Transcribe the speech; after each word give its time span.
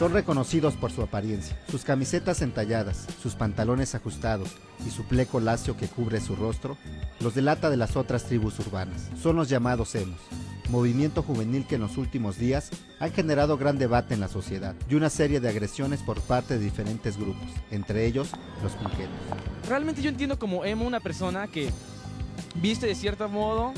Son 0.00 0.14
reconocidos 0.14 0.76
por 0.76 0.90
su 0.90 1.02
apariencia, 1.02 1.54
sus 1.70 1.84
camisetas 1.84 2.40
entalladas, 2.40 3.06
sus 3.22 3.34
pantalones 3.34 3.94
ajustados 3.94 4.48
y 4.86 4.88
su 4.88 5.04
pleco 5.04 5.40
lacio 5.40 5.76
que 5.76 5.88
cubre 5.88 6.22
su 6.22 6.36
rostro, 6.36 6.78
los 7.20 7.34
delata 7.34 7.68
de 7.68 7.76
las 7.76 7.96
otras 7.96 8.24
tribus 8.24 8.58
urbanas. 8.60 9.10
Son 9.22 9.36
los 9.36 9.50
llamados 9.50 9.94
emos, 9.94 10.18
movimiento 10.70 11.22
juvenil 11.22 11.66
que 11.66 11.74
en 11.74 11.82
los 11.82 11.98
últimos 11.98 12.38
días 12.38 12.70
han 12.98 13.12
generado 13.12 13.58
gran 13.58 13.76
debate 13.76 14.14
en 14.14 14.20
la 14.20 14.28
sociedad 14.28 14.74
y 14.88 14.94
una 14.94 15.10
serie 15.10 15.38
de 15.38 15.50
agresiones 15.50 16.00
por 16.00 16.18
parte 16.22 16.56
de 16.56 16.64
diferentes 16.64 17.18
grupos, 17.18 17.50
entre 17.70 18.06
ellos 18.06 18.30
los 18.62 18.72
punquetos. 18.72 19.10
Realmente 19.68 20.00
yo 20.00 20.08
entiendo 20.08 20.38
como 20.38 20.64
emo 20.64 20.86
una 20.86 21.00
persona 21.00 21.46
que 21.46 21.70
viste 22.54 22.86
de 22.86 22.94
cierto 22.94 23.28
modo, 23.28 23.74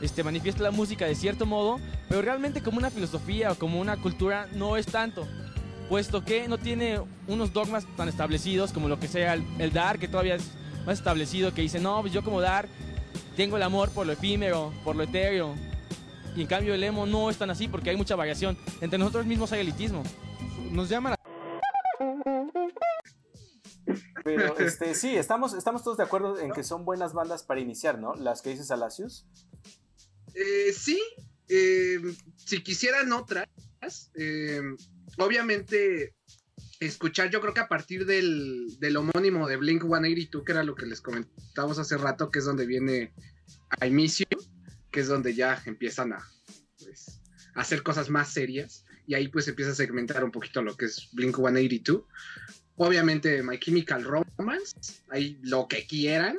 este, 0.00 0.24
manifiesta 0.24 0.62
la 0.62 0.70
música 0.70 1.04
de 1.04 1.14
cierto 1.14 1.44
modo, 1.44 1.78
pero 2.08 2.22
realmente 2.22 2.62
como 2.62 2.78
una 2.78 2.88
filosofía 2.88 3.52
o 3.52 3.56
como 3.56 3.78
una 3.78 3.98
cultura 3.98 4.48
no 4.54 4.78
es 4.78 4.86
tanto 4.86 5.28
puesto 5.90 6.24
que 6.24 6.46
no 6.46 6.56
tiene 6.56 7.00
unos 7.26 7.52
dogmas 7.52 7.84
tan 7.96 8.08
establecidos 8.08 8.72
como 8.72 8.88
lo 8.88 9.00
que 9.00 9.08
sea 9.08 9.34
el, 9.34 9.44
el 9.58 9.72
Dark, 9.72 9.98
que 9.98 10.06
todavía 10.06 10.36
es 10.36 10.44
más 10.86 10.98
establecido, 10.98 11.52
que 11.52 11.62
dice, 11.62 11.80
no, 11.80 12.00
pues 12.00 12.12
yo 12.12 12.22
como 12.22 12.40
Dark 12.40 12.68
tengo 13.36 13.56
el 13.56 13.62
amor 13.64 13.90
por 13.90 14.06
lo 14.06 14.12
efímero, 14.12 14.72
por 14.84 14.94
lo 14.94 15.02
etéreo. 15.02 15.56
Y 16.36 16.42
en 16.42 16.46
cambio 16.46 16.74
el 16.74 16.84
emo 16.84 17.06
no 17.06 17.28
es 17.28 17.38
tan 17.38 17.50
así 17.50 17.66
porque 17.66 17.90
hay 17.90 17.96
mucha 17.96 18.14
variación. 18.14 18.56
Entre 18.80 19.00
nosotros 19.00 19.26
mismos 19.26 19.50
hay 19.50 19.62
elitismo. 19.62 20.04
Nos 20.70 20.88
llaman 20.88 21.14
a... 21.14 21.16
Pero 24.22 24.56
este, 24.58 24.94
sí, 24.94 25.16
estamos, 25.16 25.54
estamos 25.54 25.82
todos 25.82 25.96
de 25.96 26.04
acuerdo 26.04 26.38
en 26.38 26.52
que 26.52 26.62
son 26.62 26.84
buenas 26.84 27.14
bandas 27.14 27.42
para 27.42 27.58
iniciar, 27.58 27.98
¿no? 27.98 28.14
Las 28.14 28.42
que 28.42 28.50
dices 28.50 28.70
Alacius. 28.70 29.26
Eh, 30.34 30.72
sí, 30.72 31.02
eh, 31.48 31.98
si 32.36 32.62
quisieran 32.62 33.10
otras, 33.12 33.48
eh, 34.14 34.60
obviamente 35.20 36.14
escuchar, 36.80 37.30
yo 37.30 37.40
creo 37.40 37.54
que 37.54 37.60
a 37.60 37.68
partir 37.68 38.06
del, 38.06 38.78
del, 38.78 38.96
homónimo 38.96 39.46
de 39.46 39.56
Blink 39.56 39.82
182, 39.82 40.44
que 40.44 40.52
era 40.52 40.64
lo 40.64 40.74
que 40.74 40.86
les 40.86 41.00
comentábamos 41.00 41.78
hace 41.78 41.96
rato, 41.96 42.30
que 42.30 42.38
es 42.38 42.44
donde 42.44 42.66
viene 42.66 43.12
I 43.84 43.90
Miss 43.90 44.18
You, 44.18 44.38
que 44.90 45.00
es 45.00 45.08
donde 45.08 45.34
ya 45.34 45.62
empiezan 45.66 46.14
a, 46.14 46.26
pues, 46.78 47.20
a 47.54 47.60
hacer 47.60 47.82
cosas 47.82 48.08
más 48.08 48.32
serias, 48.32 48.84
y 49.06 49.14
ahí 49.14 49.28
pues 49.28 49.46
empieza 49.48 49.72
a 49.72 49.74
segmentar 49.74 50.24
un 50.24 50.30
poquito 50.30 50.62
lo 50.62 50.76
que 50.76 50.86
es 50.86 51.10
Blink 51.12 51.36
182. 51.36 52.04
Obviamente 52.76 53.42
My 53.42 53.58
Chemical 53.58 54.04
Romance, 54.04 55.02
ahí 55.10 55.38
lo 55.42 55.68
que 55.68 55.86
quieran. 55.86 56.36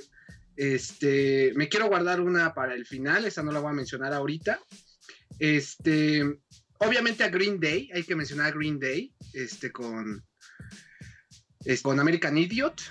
Este, 0.56 1.54
me 1.56 1.70
quiero 1.70 1.88
guardar 1.88 2.22
una 2.22 2.54
para 2.54 2.74
el 2.74 2.86
final, 2.86 3.26
esa 3.26 3.44
no 3.44 3.52
la 3.52 3.60
voy 3.60 3.72
a 3.72 3.76
mencionar 3.76 4.14
ahorita. 4.14 4.60
Este, 5.38 6.40
obviamente 6.82 7.24
a 7.24 7.30
Green 7.30 7.60
Day, 7.60 7.90
hay 7.94 8.04
que 8.04 8.16
mencionar 8.16 8.48
a 8.48 8.52
Green 8.52 8.80
Day, 8.80 9.14
este, 9.34 9.72
con, 9.72 10.26
con 11.82 12.00
American 12.00 12.38
Idiot. 12.38 12.82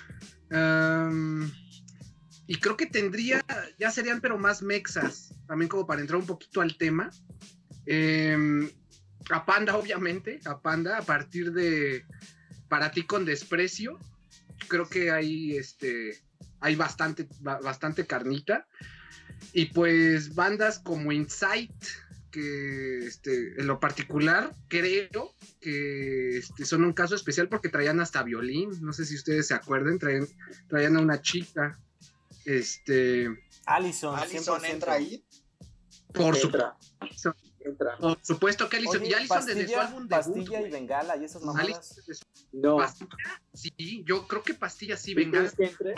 Y 2.47 2.55
creo 2.55 2.75
que 2.75 2.87
tendría, 2.87 3.45
ya 3.79 3.91
serían 3.91 4.19
pero 4.19 4.37
más 4.37 4.61
mexas, 4.61 5.33
también 5.47 5.69
como 5.69 5.85
para 5.85 6.01
entrar 6.01 6.19
un 6.19 6.25
poquito 6.25 6.61
al 6.61 6.77
tema. 6.77 7.09
Eh, 7.85 8.37
a 9.29 9.45
Panda, 9.45 9.77
obviamente, 9.77 10.39
a 10.45 10.61
Panda, 10.61 10.97
a 10.97 11.01
partir 11.01 11.51
de 11.51 12.05
Para 12.67 12.91
ti 12.91 13.03
con 13.03 13.25
desprecio, 13.25 13.99
creo 14.67 14.87
que 14.87 15.11
hay, 15.11 15.57
este, 15.57 16.21
hay 16.59 16.75
bastante, 16.75 17.27
bastante 17.39 18.05
carnita. 18.05 18.67
Y 19.53 19.65
pues 19.65 20.35
bandas 20.35 20.79
como 20.79 21.11
Insight, 21.11 21.73
que 22.31 23.05
este, 23.05 23.59
en 23.59 23.67
lo 23.67 23.79
particular 23.79 24.55
creo 24.67 25.35
que 25.59 26.37
este, 26.37 26.65
son 26.65 26.83
un 26.83 26.93
caso 26.93 27.15
especial 27.15 27.49
porque 27.49 27.69
traían 27.69 27.99
hasta 27.99 28.23
violín. 28.23 28.71
No 28.81 28.93
sé 28.93 29.05
si 29.05 29.15
ustedes 29.15 29.47
se 29.47 29.53
acuerden, 29.53 29.99
traían, 29.99 30.27
traían 30.67 30.97
a 30.97 31.01
una 31.01 31.21
chica. 31.21 31.77
Este. 32.45 33.27
Allison, 33.65 34.17
Allison 34.17 34.65
entra 34.65 34.93
ahí. 34.93 35.23
Por 36.13 36.35
entra. 36.35 36.77
supuesto. 37.15 37.35
Por 37.99 38.19
supuesto 38.23 38.69
que 38.69 38.77
Allison. 38.77 39.01
Oye, 39.01 39.09
y 39.09 39.13
Allison 39.13 39.37
pastilla, 39.37 39.55
desde 39.59 39.73
su 39.73 39.79
álbum 39.79 40.07
Pastilla 40.07 40.57
debut, 40.57 40.67
y 40.67 40.71
Bengala 40.71 41.17
y 41.17 41.25
esas 41.25 41.43
mamadas. 41.43 42.01
No. 42.51 42.77
Pastilla, 42.77 43.09
sí, 43.53 44.03
yo 44.07 44.27
creo 44.27 44.41
que 44.43 44.53
Pastilla 44.55 44.97
sí, 44.97 45.13
¿Tú 45.13 45.19
venga. 45.19 45.39
crees 45.39 45.55
que 45.55 45.65
entre? 45.65 45.95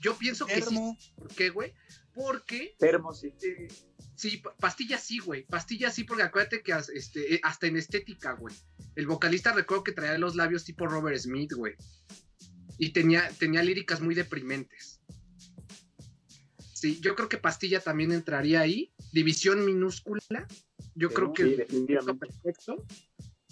Yo 0.00 0.16
pienso 0.16 0.46
que 0.46 0.62
sí. 0.62 0.76
¿Por 1.16 1.34
qué, 1.34 1.50
güey? 1.50 1.74
Porque 2.14 2.76
Termo, 2.78 3.12
sí. 3.12 3.34
eh, 3.42 3.68
sí, 4.16 4.38
pa- 4.38 4.54
pastilla 4.56 4.98
sí, 4.98 5.18
güey. 5.18 5.44
Pastilla 5.46 5.90
sí, 5.90 6.04
porque 6.04 6.22
acuérdate 6.24 6.62
que 6.62 6.72
este, 6.94 7.34
eh, 7.34 7.40
hasta 7.42 7.66
en 7.66 7.76
estética, 7.76 8.32
güey. 8.32 8.54
El 8.94 9.06
vocalista 9.06 9.52
recuerdo 9.52 9.84
que 9.84 9.92
traía 9.92 10.18
los 10.18 10.34
labios 10.34 10.64
tipo 10.64 10.86
Robert 10.86 11.18
Smith, 11.18 11.52
güey. 11.52 11.74
Y 12.78 12.90
tenía, 12.90 13.28
tenía 13.38 13.62
líricas 13.62 14.00
muy 14.00 14.14
deprimentes. 14.14 15.00
Sí, 16.74 17.00
yo 17.00 17.14
creo 17.14 17.28
que 17.28 17.38
Pastilla 17.38 17.80
también 17.80 18.12
entraría 18.12 18.60
ahí. 18.60 18.92
División 19.12 19.64
minúscula. 19.64 20.46
Yo 20.94 21.10
creo 21.10 21.32
que 21.32 21.44
Sí, 21.44 21.56
definitivamente. 21.56 22.26
perfecto. 22.26 22.84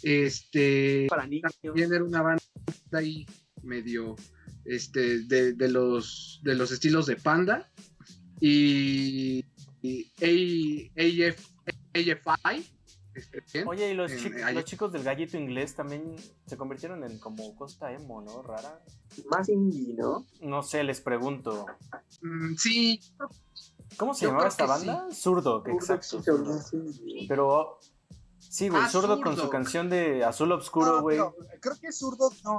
Este 0.02 1.06
Para 1.08 1.26
niños. 1.26 1.52
también 1.62 1.92
era 1.92 2.04
una 2.04 2.20
banda 2.22 2.42
ahí 2.92 3.26
medio 3.62 4.16
este 4.66 5.20
de, 5.20 5.54
de 5.54 5.68
los 5.70 6.40
de 6.42 6.54
los 6.54 6.70
estilos 6.72 7.06
de 7.06 7.16
Panda 7.16 7.70
y, 8.40 9.44
AF, 9.84 11.50
AFI 11.94 12.70
este, 13.14 13.42
bien. 13.52 13.68
Oye, 13.68 13.90
y 13.92 13.94
los, 13.94 14.10
En- 14.10 14.18
chicos, 14.18 14.52
los 14.54 14.64
chicos 14.64 14.92
del 14.92 15.04
gallito 15.04 15.36
inglés 15.38 15.74
también 15.76 16.16
se 16.46 16.56
convirtieron 16.56 17.04
en 17.04 17.18
como 17.20 17.54
costa 17.54 17.92
emo, 17.92 18.20
¿no? 18.22 18.42
Rara. 18.42 18.82
Más 19.30 19.48
indie, 19.48 19.94
¿no? 19.94 20.26
No 20.40 20.62
sé, 20.64 20.82
les 20.82 21.00
pregunto. 21.00 21.66
Mm, 22.22 22.56
sí 22.56 23.00
¿Cómo 23.96 24.14
se 24.14 24.22
Yo 24.24 24.30
llamaba 24.30 24.48
esta 24.48 24.64
que 24.64 24.68
banda? 24.70 25.06
Zurdo, 25.12 25.62
exacto. 25.68 26.20
Zurdo. 26.20 26.58
Pero 27.28 27.78
sí, 28.40 28.68
güey, 28.68 28.82
Ah, 28.84 28.88
Zurdo 28.88 29.20
con 29.20 29.34
Zurdo. 29.34 29.42
su 29.44 29.50
canción 29.50 29.88
de 29.88 30.24
Azul 30.24 30.50
Obscuro, 30.50 30.96
No, 30.96 31.02
güey. 31.02 31.16
pero 31.18 31.36
creo 31.60 31.74
que 31.80 31.92
Zurdog 31.92 32.32
no. 32.42 32.58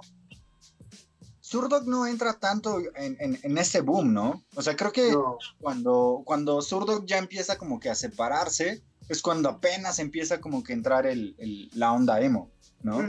Zurdog 1.56 1.88
no 1.88 2.06
entra 2.06 2.34
tanto 2.34 2.80
en, 2.96 3.16
en, 3.20 3.40
en 3.42 3.58
ese 3.58 3.80
boom, 3.80 4.14
¿no? 4.14 4.44
O 4.56 4.62
sea, 4.62 4.76
creo 4.76 4.92
que 4.92 5.12
No. 5.12 5.38
cuando, 5.60 6.22
cuando 6.26 6.62
Zurdog 6.62 7.06
ya 7.06 7.18
empieza 7.18 7.58
como 7.58 7.80
que 7.80 7.90
a 7.90 7.96
separarse, 7.96 8.84
es 9.08 9.22
cuando 9.22 9.48
apenas 9.48 10.00
empieza 10.00 10.42
como 10.42 10.64
que 10.64 10.74
a 10.74 10.76
entrar 10.76 11.06
el, 11.06 11.34
el- 11.38 11.70
la 11.74 11.94
onda 11.94 12.20
emo, 12.20 12.52
¿no? 12.84 13.00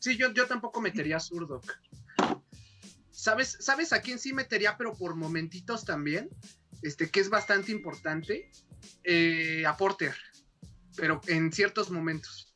Sí, 0.00 0.16
yo, 0.16 0.32
yo 0.32 0.46
tampoco 0.48 0.80
metería 0.80 1.18
a 1.18 1.20
Zurdo. 1.20 1.60
¿Sabes, 3.12 3.56
¿Sabes 3.60 3.92
a 3.92 4.00
quién 4.00 4.18
sí 4.18 4.32
metería, 4.32 4.76
pero 4.76 4.92
por 4.92 5.14
momentitos 5.14 5.84
también? 5.84 6.28
Este, 6.82 7.08
que 7.08 7.20
es 7.20 7.30
bastante 7.30 7.70
importante. 7.72 8.50
Eh, 9.04 9.64
a 9.64 9.76
Porter. 9.76 10.14
Pero 10.96 11.20
en 11.28 11.52
ciertos 11.52 11.90
momentos. 11.90 12.52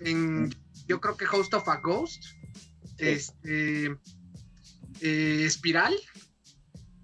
En, 0.00 0.54
yo 0.86 1.00
creo 1.00 1.16
que 1.16 1.26
Host 1.26 1.54
of 1.54 1.68
a 1.68 1.80
Ghost. 1.80 2.22
Este. 2.98 3.96
Eh, 5.00 5.44
Espiral. 5.44 5.94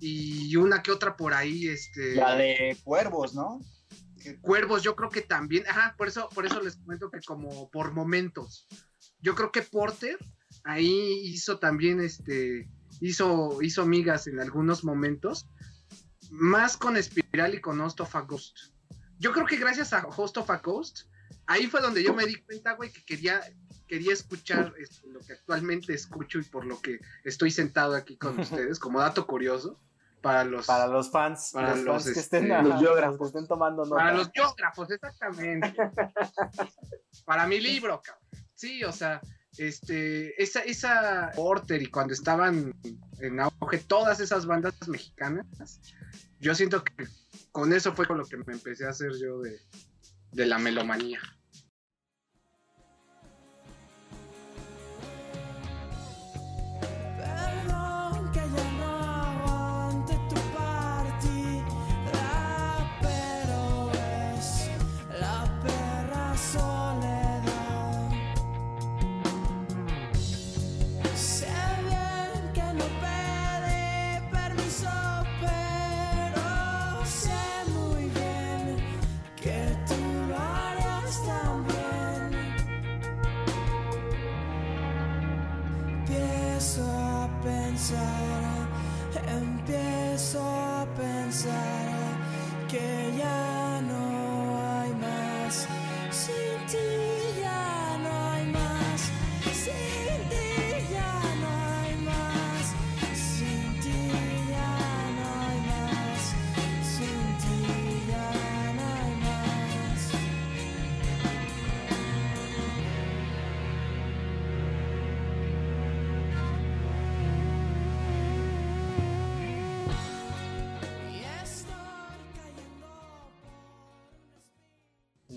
Y 0.00 0.54
una 0.56 0.82
que 0.82 0.92
otra 0.92 1.16
por 1.16 1.34
ahí. 1.34 1.68
Este. 1.68 2.14
La 2.14 2.36
de 2.36 2.76
Cuervos, 2.84 3.34
¿no? 3.34 3.60
Cuervos, 4.40 4.82
yo 4.82 4.96
creo 4.96 5.10
que 5.10 5.20
también, 5.20 5.66
ajá, 5.68 5.94
por 5.98 6.08
eso, 6.08 6.28
por 6.30 6.46
eso 6.46 6.60
les 6.60 6.76
comento 6.76 7.10
que 7.10 7.20
como 7.20 7.70
por 7.70 7.92
momentos. 7.92 8.66
Yo 9.20 9.34
creo 9.34 9.52
que 9.52 9.62
Porter 9.62 10.16
ahí 10.64 11.20
hizo 11.24 11.58
también 11.58 12.00
este, 12.00 12.68
hizo, 13.00 13.58
hizo 13.62 13.86
migas 13.86 14.26
en 14.26 14.40
algunos 14.40 14.84
momentos, 14.84 15.46
más 16.30 16.76
con 16.76 16.96
Espiral 16.96 17.54
y 17.54 17.60
con 17.60 17.80
Host 17.80 18.00
of 18.00 18.16
a 18.16 18.22
Ghost. 18.22 18.56
Yo 19.18 19.32
creo 19.32 19.46
que 19.46 19.56
gracias 19.56 19.92
a 19.92 20.06
Host 20.06 20.38
of 20.38 20.50
a 20.50 20.58
Ghost, 20.58 21.02
ahí 21.46 21.66
fue 21.66 21.80
donde 21.80 22.02
yo 22.02 22.14
me 22.14 22.26
di 22.26 22.36
cuenta, 22.36 22.72
güey, 22.72 22.90
que 22.90 23.04
quería, 23.04 23.40
quería 23.86 24.12
escuchar 24.12 24.74
este, 24.78 25.06
lo 25.08 25.20
que 25.20 25.32
actualmente 25.32 25.94
escucho 25.94 26.38
y 26.38 26.44
por 26.44 26.64
lo 26.64 26.80
que 26.80 27.00
estoy 27.24 27.50
sentado 27.50 27.94
aquí 27.94 28.16
con 28.16 28.38
ustedes, 28.40 28.78
como 28.78 29.00
dato 29.00 29.26
curioso, 29.26 29.80
para 30.20 30.44
los... 30.44 30.66
Para 30.66 30.86
los 30.86 31.10
fans, 31.10 31.50
Para 31.52 31.76
los, 31.76 31.84
los, 31.84 31.94
fans 31.94 32.04
que 32.04 32.20
este, 32.20 32.38
estén, 32.38 32.48
los 32.48 32.72
ajá, 32.72 32.80
biógrafos. 32.80 33.18
que 33.18 33.24
estén 33.26 33.46
tomando 33.46 33.84
nota. 33.84 33.96
Para 33.96 34.14
los 34.14 34.32
biógrafos, 34.32 34.90
exactamente. 34.90 35.74
Para 37.26 37.46
mi 37.46 37.60
libro, 37.60 38.00
cabrón. 38.02 38.24
Sí, 38.54 38.82
o 38.84 38.92
sea, 38.92 39.20
este, 39.58 40.42
esa, 40.42 40.60
esa 40.60 41.30
Porter 41.34 41.82
y 41.82 41.86
cuando 41.86 42.14
estaban 42.14 42.74
en 43.20 43.40
auge 43.40 43.78
todas 43.86 44.18
esas 44.20 44.46
bandas 44.46 44.74
mexicanas, 44.88 45.46
yo 46.40 46.54
siento 46.54 46.82
que 46.82 47.06
con 47.52 47.72
eso 47.72 47.94
fue 47.94 48.06
con 48.06 48.18
lo 48.18 48.24
que 48.24 48.38
me 48.38 48.52
empecé 48.54 48.86
a 48.86 48.90
hacer 48.90 49.12
yo 49.20 49.40
de, 49.40 49.60
de 50.34 50.46
la 50.46 50.58
melomanía. 50.58 51.20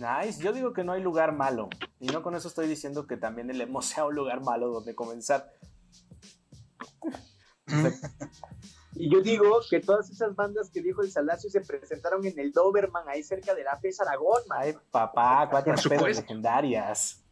Nice, 0.07 0.41
yo 0.41 0.53
digo 0.53 0.73
que 0.73 0.83
no 0.83 0.93
hay 0.93 1.01
lugar 1.01 1.33
malo. 1.33 1.69
Y 1.99 2.07
no 2.07 2.23
con 2.23 2.35
eso 2.35 2.47
estoy 2.47 2.67
diciendo 2.67 3.07
que 3.07 3.17
también 3.17 3.49
el 3.49 3.59
emo 3.59 3.81
sea 3.83 4.05
un 4.05 4.15
lugar 4.15 4.41
malo 4.41 4.69
donde 4.69 4.95
comenzar. 4.95 5.51
Y 8.99 9.11
yo 9.11 9.21
digo 9.21 9.59
que 9.69 9.79
todas 9.79 10.09
esas 10.09 10.35
bandas 10.35 10.71
que 10.71 10.81
dijo 10.81 11.03
el 11.03 11.11
Salacio 11.11 11.51
se 11.51 11.61
presentaron 11.61 12.25
en 12.25 12.39
el 12.39 12.51
Doberman, 12.51 13.07
ahí 13.07 13.21
cerca 13.21 13.53
de 13.53 13.63
la 13.63 13.77
FES 13.77 14.01
Aragón, 14.01 14.41
man. 14.47 14.57
Ay, 14.59 14.75
papá, 14.89 15.47
cuatro 15.51 15.75
pedas 15.87 16.17
legendarias. 16.17 17.23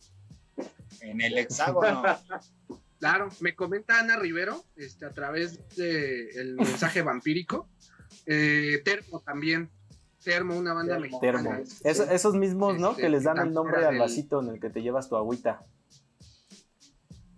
En 1.01 1.21
el 1.21 1.37
hexágono. 1.37 2.03
Claro, 2.97 3.29
me 3.41 3.55
comenta 3.55 3.99
Ana 3.99 4.15
Rivero 4.15 4.63
este, 4.75 5.05
a 5.05 5.11
través 5.11 5.59
del 5.75 6.55
mensaje 6.55 7.01
vampírico. 7.01 7.67
Eh, 8.25 8.81
Termo 8.83 9.19
también. 9.19 9.69
Termo, 10.25 10.57
una 10.57 10.73
banda 10.73 10.97
Termo. 10.97 11.19
mexicana. 11.21 11.61
Termo. 11.83 12.11
Esos 12.11 12.33
mismos, 12.35 12.77
¿no? 12.79 12.95
Que 12.95 13.07
les 13.07 13.23
dan 13.23 13.35
que 13.37 13.43
el 13.43 13.53
nombre 13.53 13.77
al 13.85 13.91
del- 13.93 13.99
vasito 13.99 14.41
en 14.41 14.49
el 14.49 14.59
que 14.59 14.69
te 14.69 14.81
llevas 14.81 15.07
tu 15.07 15.15
agüita. 15.15 15.63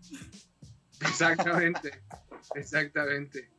Exactamente. 1.01 1.92
Exactamente. 2.56 3.50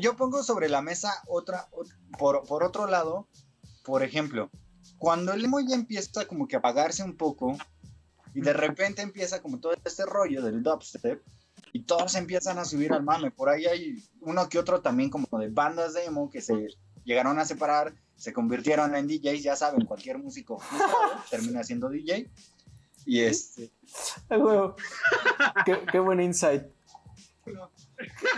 Yo- 0.00 0.16
pongo 0.16 0.42
sobre 0.42 0.68
la 0.68 0.82
mesa 0.82 1.12
otra, 1.28 1.68
ot- 1.70 1.94
por, 2.18 2.44
por 2.46 2.64
otro 2.64 2.86
lado, 2.86 3.28
por 3.84 4.02
ejemplo, 4.02 4.50
cuando 4.98 5.32
el 5.32 5.44
emo 5.44 5.60
ya 5.60 5.74
empieza 5.74 6.26
como 6.26 6.48
que 6.48 6.56
a 6.56 6.58
apagarse 6.58 7.02
un 7.02 7.16
poco 7.16 7.56
y 8.34 8.40
de 8.40 8.52
repente 8.52 9.00
empieza 9.02 9.40
como 9.40 9.58
todo 9.60 9.72
este 9.84 10.04
rollo 10.04 10.42
del 10.42 10.62
dubstep 10.62 11.22
y 11.72 11.84
todos 11.84 12.14
empiezan 12.14 12.58
a 12.58 12.64
subir 12.64 12.92
al 12.92 13.02
mame. 13.04 13.30
Por 13.30 13.48
ahí 13.48 13.64
hay 13.66 14.02
uno 14.20 14.48
que 14.48 14.58
otro 14.58 14.80
también 14.80 15.08
como 15.10 15.26
de 15.38 15.48
bandas 15.48 15.94
de 15.94 16.04
emo 16.04 16.28
que 16.30 16.40
se 16.42 16.68
llegaron 17.08 17.38
a 17.38 17.46
separar, 17.46 17.94
se 18.16 18.34
convirtieron 18.34 18.94
en 18.94 19.08
DJs, 19.08 19.42
ya 19.42 19.56
saben, 19.56 19.86
cualquier 19.86 20.18
músico 20.18 20.58
frustrado 20.58 21.24
termina 21.30 21.64
siendo 21.64 21.88
DJ. 21.88 22.30
Y 23.06 23.22
este, 23.22 23.72
qué, 25.64 25.86
qué 25.90 25.98
buen 25.98 26.20
insight. 26.20 26.64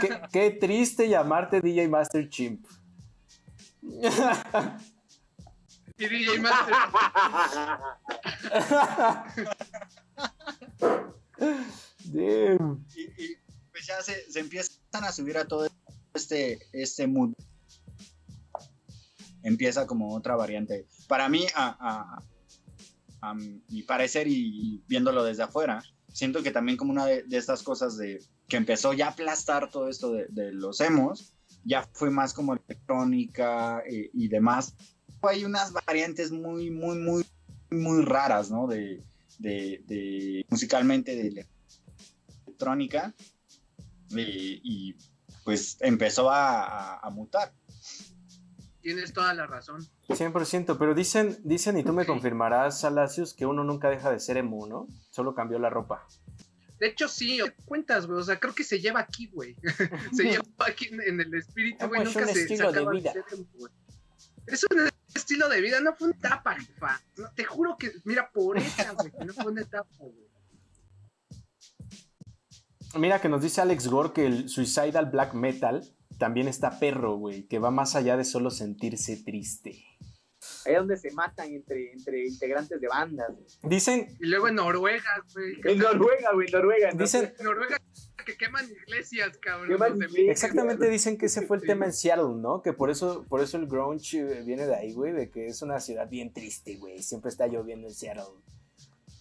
Qué, 0.01 0.21
qué 0.33 0.51
triste 0.53 1.09
llamarte 1.09 1.61
DJ 1.61 1.89
Master 1.89 2.29
Chimp. 2.29 2.65
Y 5.99 6.09
DJ 6.09 6.39
Master. 6.39 6.75
Damn. 12.05 12.87
y, 12.95 13.03
y, 13.25 13.37
pues 13.73 13.87
ya 13.87 14.01
se, 14.03 14.31
se 14.31 14.39
empiezan 14.39 14.79
a 15.03 15.11
subir 15.11 15.37
a 15.37 15.49
todo 15.49 15.69
este, 16.15 16.61
este 16.73 17.09
mood. 17.09 17.33
Empieza 19.43 19.87
como 19.87 20.15
otra 20.15 20.37
variante. 20.37 20.87
Para 21.09 21.29
mí, 21.29 21.47
a, 21.55 22.23
mi 23.69 23.83
parecer 23.83 24.27
y, 24.29 24.83
viéndolo 24.87 25.25
desde 25.25 25.43
afuera, 25.43 25.83
siento 26.13 26.43
que 26.43 26.51
también 26.51 26.77
como 26.77 26.93
una 26.93 27.07
de, 27.07 27.25
estas 27.31 27.63
cosas 27.63 27.97
de 27.97 28.23
que 28.49 28.57
empezó 28.57 28.93
ya 28.93 29.07
a 29.07 29.11
aplastar 29.11 29.71
todo 29.71 29.89
esto 29.89 30.13
de, 30.13 30.53
los 30.53 30.81
emos, 30.81 31.33
ya 31.65 31.89
fue 31.93 32.11
más 32.11 32.33
como 32.33 32.55
electrónica 32.55 33.83
eh, 33.87 34.11
y 34.13 34.29
demás. 34.29 34.75
Hay 35.23 35.45
unas 35.45 35.73
variantes 35.73 36.33
muy, 36.33 36.71
muy, 36.71 36.99
muy, 36.99 37.25
muy 37.71 38.05
raras, 38.05 38.51
¿no? 38.51 38.67
De, 38.67 39.03
de, 39.39 40.45
musicalmente 40.49 41.15
de 41.15 41.47
electrónica 42.47 43.15
y, 44.11 44.61
y, 44.65 44.97
pues 45.45 45.77
empezó 45.81 46.31
a 46.31 47.09
mutar. 47.13 47.53
Tienes 48.83 49.13
toda 49.13 49.35
la 49.35 49.47
razón. 49.47 49.87
100%, 50.09 50.77
pero 50.79 50.95
dicen, 50.95 51.39
dicen 51.45 51.79
y 51.79 51.85
tú 51.85 51.93
me 51.93 52.07
confirmarás, 52.07 52.81
Salacios, 52.81 53.35
que 53.35 53.45
uno 53.47 53.63
nunca 53.63 53.91
deja 53.91 54.11
de 54.11 54.21
ser 54.21 54.39
emo, 54.39 54.67
¿no? 54.67 54.89
Solo 55.11 55.35
cambió 55.35 55.59
la 55.59 55.69
ropa. 55.69 56.07
De 56.79 56.87
hecho, 56.87 57.09
sí, 57.09 57.41
¿te 57.45 57.63
cuentas, 57.65 58.07
güey. 58.07 58.19
O 58.19 58.23
sea, 58.23 58.41
creo 58.41 58.55
que 58.55 58.65
se 58.65 58.81
lleva 58.81 59.01
aquí, 59.01 59.27
güey. 59.27 59.55
se 60.15 60.25
lleva 60.25 60.45
aquí 60.67 60.89
en, 60.89 61.03
en 61.03 61.21
el 61.21 61.35
espíritu, 61.35 61.87
güey. 61.89 62.05
Nunca 62.05 62.21
un 62.21 62.27
se, 62.29 62.33
se 62.33 62.41
estilo 62.43 62.73
de 62.73 62.79
acaba 62.79 62.93
vida. 62.93 63.13
ser 63.13 63.25
emo, 63.33 63.47
güey. 63.55 63.73
Es 64.47 64.65
un 64.65 64.89
estilo 65.15 65.49
de 65.51 65.61
vida, 65.61 65.81
no 65.81 65.95
fue 65.95 66.09
una 66.09 66.17
etapa, 66.17 66.55
jefa. 66.59 67.01
No, 67.19 67.31
te 67.33 67.45
juro 67.45 67.77
que, 67.77 67.93
mira, 68.05 68.31
por 68.33 68.57
esa, 68.57 68.93
güey, 68.93 69.13
no 69.27 69.33
fue 69.35 69.53
una 69.53 69.61
etapa, 69.61 69.91
güey. 69.99 70.31
Mira 72.97 73.21
que 73.21 73.29
nos 73.29 73.43
dice 73.43 73.61
Alex 73.61 73.87
Gore 73.89 74.13
que 74.13 74.27
el 74.27 74.49
Suicidal 74.49 75.07
Black 75.11 75.35
Metal 75.35 75.83
también 76.21 76.47
está 76.47 76.79
perro, 76.79 77.17
güey, 77.17 77.49
que 77.49 77.59
va 77.59 77.73
más 77.73 77.97
allá 77.97 78.17
de 78.17 78.25
solo 78.25 78.51
sentirse 78.51 79.17
triste. 79.17 79.85
Ahí 80.65 80.73
es 80.75 80.79
donde 80.79 80.97
se 80.97 81.11
matan 81.13 81.53
entre, 81.53 81.93
entre 81.93 82.27
integrantes 82.27 82.81
de 82.81 82.87
bandas. 82.87 83.31
Dicen, 83.63 84.17
Y 84.21 84.27
luego 84.27 84.47
en 84.49 84.55
Noruega, 84.55 85.25
güey. 85.35 85.55
En 85.65 85.79
Noruega, 85.79 86.33
güey, 86.33 86.47
en 86.47 86.53
Noruega. 86.53 86.93
¿no? 86.93 86.99
dicen, 86.99 87.35
En 87.39 87.45
Noruega 87.45 87.77
que 88.25 88.37
queman 88.37 88.67
iglesias, 88.71 89.39
cabrón. 89.39 89.71
Queman 89.71 89.97
iglesias. 89.97 90.29
exactamente 90.31 90.89
dicen 90.91 91.17
que 91.17 91.27
ese 91.27 91.47
fue 91.47 91.57
el 91.57 91.63
Sí. 91.63 91.67
tema 91.69 91.87
en 91.87 91.93
Seattle, 91.95 92.37
¿no? 92.37 92.61
Que 92.63 92.73
por 92.75 92.91
eso, 92.91 93.25
por 93.29 93.41
eso 93.41 93.57
el 93.57 93.67
grunge 93.67 94.19
eh, 94.21 94.43
viene 94.45 94.67
de 94.67 94.75
ahí, 94.77 94.93
güey, 94.93 95.13
de 95.13 95.31
que 95.31 95.47
es 95.47 95.63
una 95.63 95.81
ciudad 95.81 96.09
bien 96.09 96.33
triste, 96.33 96.77
güey. 96.77 97.03
Siempre 97.03 97.31
está 97.31 97.47
lloviendo 97.47 97.89
en 97.89 97.95
Seattle. 97.95 98.25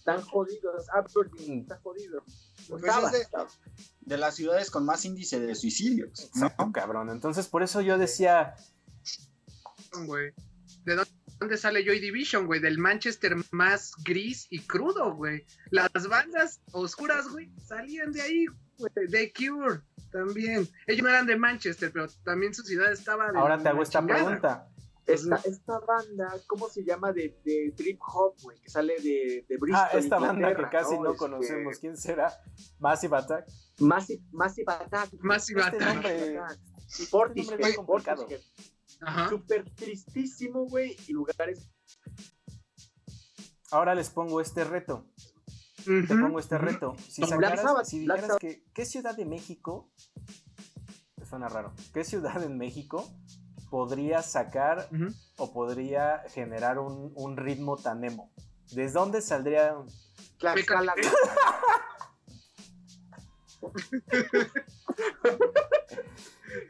Están 0.00 0.22
jodidos. 0.22 0.86
Aberdeen 0.90 1.60
está 1.60 1.78
jodido. 1.82 2.24
Pues 2.68 2.82
Estaba, 2.82 3.06
es 3.06 3.12
de- 3.12 3.20
estaba. 3.20 3.48
De 4.00 4.16
las 4.16 4.34
ciudades 4.34 4.70
con 4.70 4.84
más 4.84 5.04
índice 5.04 5.38
de 5.38 5.54
suicidios, 5.54 6.30
¿no? 6.34 6.72
Cabrón. 6.72 7.10
Entonces, 7.10 7.46
por 7.46 7.62
eso 7.62 7.80
yo 7.80 7.96
decía, 7.98 8.56
güey. 10.06 10.32
¿De 10.84 10.96
dónde, 11.38 11.56
sale 11.58 11.84
Joy 11.84 12.00
Division, 12.00 12.46
güey? 12.46 12.60
Del 12.60 12.78
Manchester 12.78 13.36
más 13.50 13.92
gris 14.02 14.46
y 14.50 14.60
crudo, 14.60 15.14
güey. 15.14 15.44
Las 15.70 15.90
bandas 16.08 16.60
oscuras, 16.72 17.28
güey, 17.28 17.50
salían 17.64 18.12
de 18.12 18.22
ahí, 18.22 18.46
güey. 18.78 18.90
The 19.10 19.32
Cure 19.32 19.80
también. 20.10 20.68
Ellos 20.86 21.02
no 21.02 21.08
eran 21.10 21.26
de 21.26 21.36
Manchester, 21.36 21.92
pero 21.92 22.08
también 22.24 22.54
su 22.54 22.62
ciudad 22.62 22.90
estaba 22.90 23.30
de 23.30 23.38
ahora 23.38 23.58
te 23.62 23.68
hago 23.68 23.82
esta 23.82 24.00
chingada. 24.00 24.24
pregunta. 24.24 24.68
Esta, 25.06 25.36
esta 25.44 25.78
banda, 25.80 26.32
¿cómo 26.46 26.68
se 26.68 26.84
llama? 26.84 27.12
De, 27.12 27.40
de 27.44 27.72
Trip 27.76 27.98
Hop, 28.14 28.36
güey, 28.42 28.60
que 28.60 28.68
sale 28.70 28.94
de, 29.00 29.44
de 29.48 29.56
Bristol. 29.56 29.86
Ah, 29.92 29.98
esta 29.98 30.18
banda 30.18 30.54
que 30.54 30.68
casi 30.70 30.96
no 30.98 31.06
Este, 31.06 31.18
conocemos. 31.18 31.78
¿Quién 31.78 31.96
será? 31.96 32.32
Massive 32.78 33.16
Attack. 33.16 33.48
Massive, 33.80 34.22
Massive 34.30 34.72
Attack. 34.72 35.10
Massive 35.20 35.60
Este 35.62 35.76
Attack. 35.76 35.94
nombre- 35.94 36.38
Y 36.98 37.06
Portishead, 37.06 37.42
Este 37.42 37.50
nombre 37.52 37.70
es 37.70 37.76
complicado. 37.76 38.26
Portishead. 38.26 38.42
Ajá. 39.02 39.28
Súper 39.30 39.70
tristísimo, 39.74 40.66
güey, 40.66 40.96
y 41.08 41.12
lugares. 41.12 41.70
Ahora 43.70 43.94
les 43.94 44.10
pongo 44.10 44.40
este 44.40 44.64
reto. 44.64 45.06
Te 45.84 45.90
Ujú. 46.02 46.20
pongo 46.20 46.38
este 46.40 46.58
reto. 46.58 46.94
Si, 47.08 47.22
sacaras, 47.22 47.88
si 47.88 48.00
dijeras 48.00 48.36
que, 48.38 48.64
¿qué 48.74 48.84
ciudad 48.84 49.16
de 49.16 49.24
México? 49.24 49.90
Suena 51.28 51.48
raro. 51.48 51.72
¿Qué 51.94 52.04
ciudad 52.04 52.42
en 52.42 52.58
México 52.58 53.08
podría 53.70 54.22
sacar 54.22 54.88
o 55.36 55.52
podría 55.52 56.24
generar 56.28 56.78
un, 56.78 57.12
un 57.14 57.36
ritmo 57.36 57.76
tan 57.76 58.04
emo? 58.04 58.30
¿Desde 58.72 58.92
dónde 58.92 59.22
saldría? 59.22 59.74
Tlaxcala, 60.38 60.94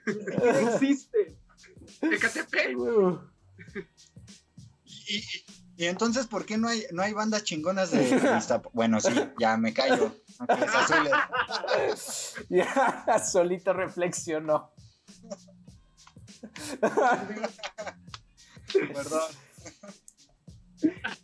siquiera 0.07 0.75
existe. 0.75 1.37
Ecatepec. 2.03 2.77
Y, 4.85 5.17
y- 5.17 5.45
y 5.77 5.87
entonces, 5.87 6.27
¿por 6.27 6.45
qué 6.45 6.59
no 6.59 6.69
hay, 6.69 6.85
no 6.93 7.01
hay 7.03 7.15
bandas 7.15 7.43
chingonas 7.43 7.91
de 7.91 8.03
Bueno, 8.75 9.01
sí, 9.01 9.15
ya 9.39 9.57
me 9.57 9.73
callo. 9.73 10.15
Ya, 12.51 13.23
solito 13.31 13.73
reflexionó. 13.73 14.73
Perdón. 18.73 19.31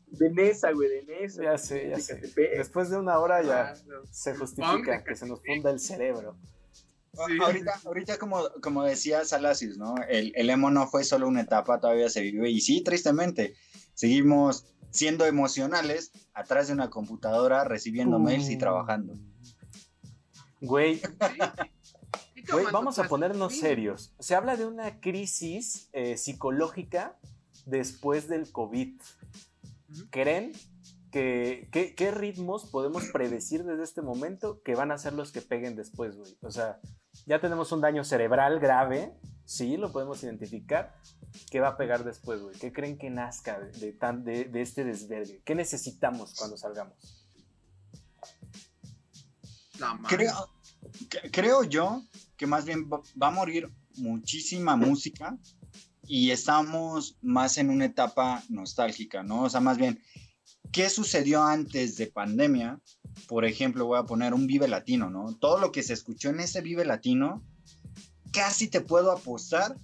De 0.09 0.31
Nesa, 0.31 0.73
güey, 0.73 0.89
de 0.89 1.03
Nesa. 1.05 1.43
Ya 1.45 1.59
sé, 1.59 1.89
ya 1.91 1.99
sé. 1.99 2.21
Después 2.57 2.91
de 2.91 2.99
una 2.99 3.19
hora 3.19 3.43
ya 3.43 3.69
Ah, 3.71 3.75
no. 3.87 3.95
se 4.11 4.35
justifica 4.35 5.03
que 5.05 5.15
se 5.17 5.27
nos 5.27 5.41
funda 5.45 5.71
el 5.71 5.79
cerebro. 5.81 6.37
Sí. 7.13 7.39
Ahorita, 7.43 7.81
ahorita 7.87 8.19
como, 8.19 8.43
como 8.63 8.83
decía 8.85 9.25
Salacios, 9.25 9.79
¿no? 9.79 9.95
El, 10.09 10.33
el 10.37 10.51
emo 10.51 10.71
no 10.71 10.87
fue 10.87 11.03
solo 11.03 11.27
una 11.29 11.41
etapa, 11.41 11.81
todavía 11.81 12.11
se 12.11 12.21
vive. 12.21 12.51
Y 12.51 12.61
sí, 12.61 12.83
tristemente, 12.83 13.55
seguimos 13.95 14.67
siendo 14.91 15.25
emocionales 15.25 16.13
atrás 16.35 16.67
de 16.67 16.75
una 16.75 16.91
computadora, 16.91 17.65
recibiendo 17.65 18.19
mails 18.19 18.51
y 18.51 18.59
trabajando. 18.59 19.15
Güey, 20.61 21.01
Vamos 22.73 22.95
a 22.95 23.03
clases. 23.03 23.11
ponernos 23.11 23.57
serios. 23.59 24.15
Se 24.19 24.35
habla 24.35 24.57
de 24.57 24.67
una 24.67 25.01
crisis 25.01 25.89
eh, 25.93 26.17
psicológica 26.17 27.19
después 27.65 28.29
del 28.29 28.51
COVID. 28.53 29.01
¿Creen 30.11 30.53
que 31.11 31.69
qué, 31.73 31.95
qué 31.95 32.11
ritmos 32.11 32.67
podemos 32.67 33.05
predecir 33.13 33.65
desde 33.65 33.85
este 33.85 34.03
momento 34.03 34.61
que 34.63 34.75
van 34.75 34.91
a 34.91 34.99
ser 34.99 35.13
los 35.15 35.33
que 35.33 35.41
peguen 35.41 35.77
después, 35.77 36.17
güey? 36.17 36.37
O 36.43 36.51
sea, 36.51 36.81
ya 37.25 37.41
tenemos 37.41 37.73
un 37.73 37.81
daño 37.81 38.05
cerebral 38.05 38.61
grave, 38.61 39.15
sí, 39.45 39.77
lo 39.77 39.93
podemos 39.93 40.23
identificar. 40.23 40.95
¿Qué 41.51 41.61
va 41.61 41.69
a 41.69 41.77
pegar 41.77 42.05
después, 42.05 42.41
güey? 42.43 42.57
¿Qué 42.57 42.73
creen 42.73 42.99
que 42.99 43.11
nazca 43.11 43.59
de, 43.59 43.71
de 43.73 43.93
tan, 43.93 44.25
de, 44.25 44.45
de 44.45 44.63
este 44.63 44.85
desvergue? 44.85 45.43
¿Qué 45.45 45.55
necesitamos 45.55 46.35
cuando 46.35 46.57
salgamos? 46.57 47.25
La 49.79 49.95
madre. 49.95 50.17
Creo, 50.17 50.51
creo 51.31 51.65
yo 51.65 52.03
que 52.37 52.47
más 52.47 52.65
bien 52.65 52.89
va, 52.91 53.01
va 53.21 53.29
a 53.29 53.33
morir 53.33 53.71
muchísima 53.97 54.77
música 54.77 55.39
y 56.07 56.31
estamos 56.31 57.17
más 57.23 57.59
en 57.59 57.71
una 57.71 57.87
etapa 57.87 58.43
nostálgica, 58.49 59.23
¿no? 59.23 59.45
O 59.45 59.51
sea, 59.51 59.61
más 59.61 59.79
bien, 59.79 60.01
¿qué 60.73 60.89
sucedió 60.89 61.43
antes 61.43 61.97
de 61.97 62.07
pandemia? 62.07 62.81
Por 63.27 63.45
ejemplo, 63.45 63.87
voy 63.87 63.99
a 63.99 64.05
poner 64.05 64.35
un 64.35 64.47
Vive 64.47 64.69
Latino, 64.69 65.11
¿no? 65.11 65.35
Todo 65.37 65.59
lo 65.59 65.73
que 65.73 65.83
se 65.83 65.95
escuchó 65.95 66.31
en 66.31 66.41
ese 66.41 66.61
Vive 66.61 66.85
Latino, 66.85 67.43
casi 68.33 68.69
te 68.69 68.81
puedo 68.81 69.11
apostar 69.11 69.77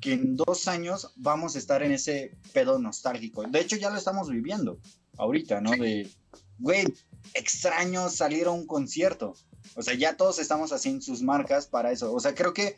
que 0.00 0.12
en 0.12 0.36
dos 0.36 0.68
años 0.68 1.12
vamos 1.16 1.56
a 1.56 1.58
estar 1.58 1.82
en 1.82 1.92
ese 1.92 2.36
pedo 2.52 2.78
nostálgico. 2.78 3.42
De 3.44 3.60
hecho, 3.60 3.76
ya 3.76 3.90
lo 3.90 3.96
estamos 3.96 4.28
viviendo 4.28 4.78
ahorita, 5.16 5.60
¿no? 5.60 5.70
De, 5.70 6.10
güey, 6.58 6.84
extraño 7.32 8.08
salir 8.10 8.46
a 8.46 8.50
un 8.50 8.66
concierto. 8.66 9.34
O 9.76 9.82
sea, 9.82 9.94
ya 9.94 10.16
todos 10.16 10.38
estamos 10.38 10.72
haciendo 10.72 11.02
sus 11.02 11.22
marcas 11.22 11.66
para 11.66 11.90
eso. 11.92 12.12
O 12.12 12.20
sea, 12.20 12.34
creo 12.34 12.52
que 12.52 12.76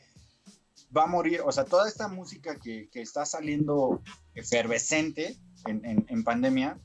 va 0.96 1.04
a 1.04 1.06
morir, 1.08 1.40
o 1.44 1.52
sea, 1.52 1.64
toda 1.64 1.88
esta 1.88 2.08
música 2.08 2.56
que, 2.58 2.88
que 2.90 3.02
está 3.02 3.26
saliendo 3.26 4.02
efervescente 4.34 5.36
en, 5.66 6.06
en- 6.08 6.24
pandemia 6.24 6.78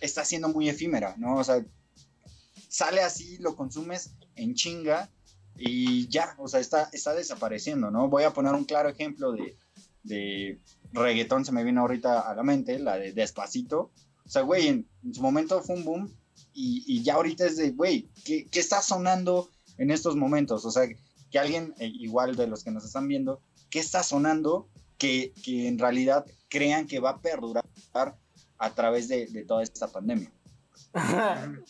está 0.00 0.24
siendo 0.24 0.48
muy 0.48 0.68
efímera, 0.68 1.14
¿no? 1.18 1.36
O 1.36 1.44
sea, 1.44 1.64
sale 2.68 3.02
así, 3.02 3.36
lo 3.38 3.54
consumes 3.54 4.14
en 4.34 4.54
chinga 4.54 5.10
y 5.56 6.08
ya, 6.08 6.34
o 6.38 6.48
sea, 6.48 6.60
está, 6.60 6.88
está 6.92 7.14
desapareciendo, 7.14 7.90
¿no? 7.90 8.08
Voy 8.08 8.24
a 8.24 8.32
poner 8.32 8.54
un 8.54 8.64
claro 8.64 8.88
ejemplo 8.88 9.32
de, 9.32 9.56
de 10.02 10.60
reggaetón, 10.92 11.44
se 11.44 11.52
me 11.52 11.62
vino 11.64 11.82
ahorita 11.82 12.20
a 12.20 12.34
la 12.34 12.42
mente, 12.42 12.78
la 12.78 12.96
de 12.98 13.12
Despacito. 13.12 13.90
O 14.24 14.28
sea, 14.28 14.42
güey, 14.42 14.68
en 14.68 14.86
su 15.12 15.22
momento 15.22 15.62
fue 15.62 15.76
un 15.76 15.84
boom 15.84 16.16
y, 16.56 16.82
y 16.86 17.02
ya 17.02 17.14
ahorita 17.14 17.44
es 17.46 17.56
de, 17.58 17.70
güey, 17.70 18.08
¿qué, 18.24 18.48
qué 18.50 18.60
está 18.60 18.80
sonando 18.82 19.50
en 19.78 19.90
estos 19.90 20.16
momentos? 20.16 20.64
O 20.64 20.70
sea, 20.70 20.88
que 21.30 21.38
alguien, 21.38 21.74
eh, 21.78 21.86
igual 21.86 22.34
de 22.36 22.46
los 22.46 22.64
que 22.64 22.70
nos 22.70 22.84
están 22.84 23.06
viendo, 23.08 23.40
¿qué 23.70 23.78
está 23.78 24.02
sonando 24.02 24.68
que, 24.98 25.32
que 25.44 25.68
en 25.68 25.78
realidad 25.78 26.24
crean 26.48 26.86
que 26.86 26.98
va 27.00 27.10
a 27.10 27.20
perdurar 27.20 27.64
a 28.58 28.74
través 28.74 29.08
de, 29.08 29.26
de 29.26 29.44
toda 29.44 29.62
esta 29.62 29.88
pandemia? 29.88 30.32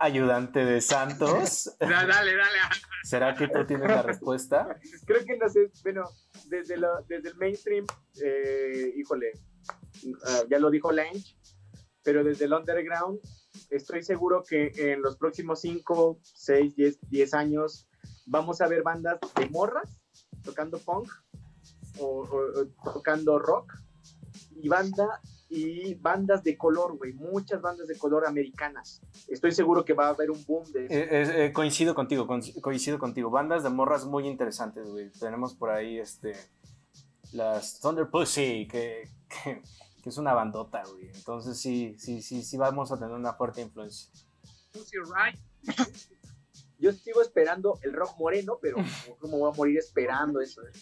Ayudante 0.00 0.64
de 0.64 0.80
Santos. 0.80 1.70
Da- 1.78 2.06
Dale, 2.06 2.34
dale. 2.36 2.58
¿Será 3.04 3.34
que 3.34 3.48
tú 3.48 3.64
tienes 3.66 3.88
la 3.88 4.02
respuesta? 4.02 4.66
Creo 5.06 5.24
que 5.24 5.36
no 5.36 5.48
sé, 5.48 5.70
bueno, 5.82 6.04
desde, 6.48 6.76
desde 7.08 7.28
el 7.28 7.36
mainstream, 7.36 7.86
eh, 8.22 8.92
híjole, 8.96 9.32
ah, 10.26 10.42
ya 10.50 10.58
lo 10.58 10.70
dijo 10.70 10.90
Lange, 10.90 11.22
pero 12.02 12.24
desde 12.24 12.46
el 12.46 12.54
underground, 12.54 13.20
estoy 13.76 14.02
seguro 14.02 14.42
que 14.48 14.72
en 14.76 15.02
los 15.02 15.16
próximos 15.16 15.60
5, 15.60 16.18
6, 16.22 16.74
10, 16.76 16.98
10 17.10 17.34
años 17.34 17.86
vamos 18.26 18.60
a 18.60 18.66
ver 18.68 18.82
bandas 18.82 19.18
de 19.38 19.48
morras 19.50 20.00
tocando 20.44 20.78
punk 20.78 21.08
o, 21.98 22.22
o- 22.22 22.92
tocando 22.92 23.38
rock 23.38 23.72
y 24.56 24.68
banda 24.68 25.20
y 25.50 25.94
bandas 25.94 26.42
de 26.42 26.56
color, 26.56 26.96
güey, 26.96 27.12
muchas 27.12 27.60
bandas 27.60 27.86
de 27.86 27.96
color 27.96 28.26
americanas. 28.26 29.00
Estoy 29.28 29.52
seguro 29.52 29.84
que 29.84 29.92
va 29.92 30.06
a 30.06 30.10
haber 30.10 30.30
un 30.32 30.44
boom 30.44 30.64
de 30.72 30.86
eso. 30.86 30.94
Eh, 30.94 31.08
eh, 31.10 31.44
eh, 31.46 31.52
coincido 31.52 31.94
contigo, 31.94 32.26
con- 32.26 32.42
coincido 32.60 32.98
contigo. 32.98 33.30
Bandas 33.30 33.62
de 33.62 33.70
morras 33.70 34.04
muy 34.04 34.26
interesantes, 34.26 34.88
güey. 34.90 35.10
Tenemos 35.12 35.54
por 35.54 35.70
ahí 35.70 35.98
este 35.98 36.34
las 37.32 37.78
Thunder 37.80 38.08
Pussy, 38.10 38.66
que, 38.68 39.08
que 40.04 40.10
es 40.10 40.18
una 40.18 40.34
bandota, 40.34 40.82
güey. 40.84 41.08
Entonces 41.14 41.58
sí, 41.58 41.96
sí, 41.98 42.20
sí, 42.22 42.42
sí 42.42 42.56
vamos 42.58 42.92
a 42.92 42.98
tener 42.98 43.12
una 43.14 43.32
fuerte 43.32 43.62
influencia. 43.62 44.10
Yo 46.78 46.92
sigo 46.92 47.22
esperando 47.22 47.78
el 47.82 47.94
rock 47.94 48.18
moreno, 48.18 48.58
pero 48.60 48.76
¿cómo 49.20 49.38
voy 49.38 49.50
a 49.52 49.56
morir 49.56 49.78
esperando 49.78 50.40
eso? 50.42 50.60
eh? 50.62 50.72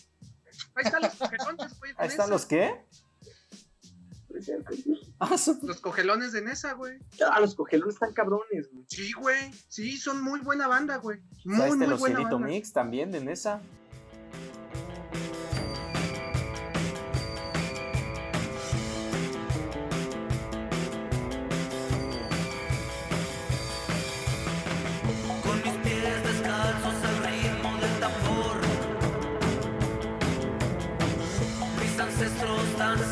Ahí 0.75 0.85
están 0.85 1.03
los 1.03 1.15
cogelones, 1.15 1.79
güey. 1.79 1.93
de 1.93 1.99
Ahí 2.03 2.09
están 2.09 2.27
Nesa. 2.27 2.33
los 2.35 2.47
qué? 2.47 2.85
Ah, 5.25 5.39
su- 5.39 5.57
Los 5.63 5.81
cogelones 5.81 6.33
de 6.33 6.43
Nesa, 6.43 6.73
güey. 6.73 6.99
Ah, 7.31 7.39
los 7.39 7.55
cogelones 7.55 7.95
están 7.95 8.13
cabrones, 8.13 8.69
güey. 8.73 8.85
Sí, 8.89 9.13
güey. 9.13 9.53
Sí, 9.69 9.97
son 9.97 10.21
muy 10.21 10.41
buena 10.41 10.67
banda, 10.67 10.97
güey. 10.97 11.21
Muy, 11.45 11.59
¿Sabes 11.59 11.73
de 11.75 11.79
muy 11.79 11.87
los 11.87 12.01
buena 12.01 12.23
banda. 12.23 12.39
Mix 12.39 12.73
también 12.73 13.15
en 13.15 13.29
esa? 13.29 13.61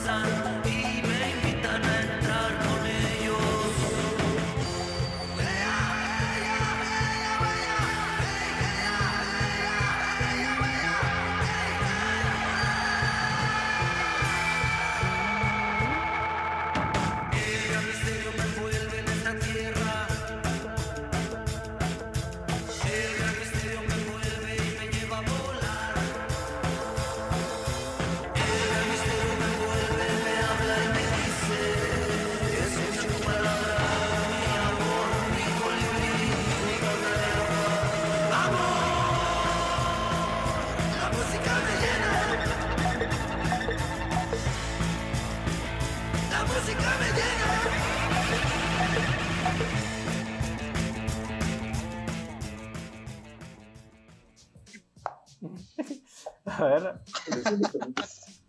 sun. 0.05 0.60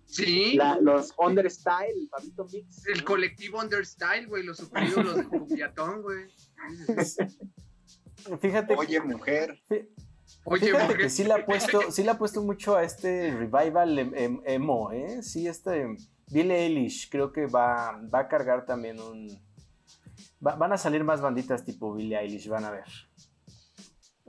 Sí. 0.05 0.55
La- 0.55 0.77
los 0.81 1.13
Understyle, 1.17 2.09
Mix. 2.51 2.85
El 2.87 3.03
colectivo 3.05 3.59
Understyle, 3.59 4.25
güey. 4.27 4.43
Los 4.43 4.57
superídolos 4.57 5.15
de 5.15 5.23
Cumbiatón, 5.29 6.01
güey. 6.01 6.25
fíjate, 8.39 8.75
Oye, 8.75 8.99
mujer, 9.01 9.59
fí- 9.69 9.87
Oye, 10.43 10.65
fíjate 10.67 10.83
mujer. 10.85 10.97
que 10.97 11.09
sí 11.09 11.23
le 11.23 11.33
ha 11.33 11.45
puesto, 11.45 11.91
sí 11.91 12.03
le 12.03 12.11
ha 12.11 12.17
puesto 12.17 12.41
mucho 12.43 12.75
a 12.75 12.83
este 12.83 13.31
revival 13.35 13.97
em- 13.99 14.13
em- 14.15 14.41
emo, 14.45 14.91
¿eh? 14.91 15.21
Sí, 15.23 15.47
este 15.47 15.95
Billie 16.27 16.55
Eilish 16.65 17.09
creo 17.09 17.31
que 17.31 17.45
va, 17.47 17.99
va 18.13 18.19
a 18.19 18.27
cargar 18.27 18.65
también 18.65 18.99
un... 18.99 19.27
va- 20.45 20.55
van 20.55 20.73
a 20.73 20.77
salir 20.77 21.03
más 21.03 21.21
banditas 21.21 21.63
tipo 21.65 21.93
Billie 21.93 22.17
Eilish, 22.17 22.47
van 22.47 22.65
a 22.65 22.71
ver. 22.71 22.85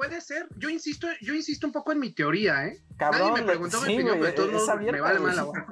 Puede 0.03 0.21
ser. 0.21 0.49
Yo 0.57 0.69
insisto, 0.69 1.07
yo 1.21 1.33
insisto 1.33 1.65
un 1.65 1.73
poco 1.73 1.93
en 1.93 2.01
mi 2.01 2.11
teoría, 2.11 2.67
¿eh? 2.67 2.83
Cabrón, 2.99 3.29
Nadie 3.29 3.43
me 3.43 3.47
preguntó 3.47 3.81
mi 3.83 3.87
sí, 3.87 3.95
opinión, 3.95 4.19
güey, 4.19 4.35
pero 4.35 4.51
modos 4.51 4.69
abierta, 4.69 4.97
me 4.97 5.01
vale 5.01 5.37
la 5.37 5.45
boca. 5.45 5.67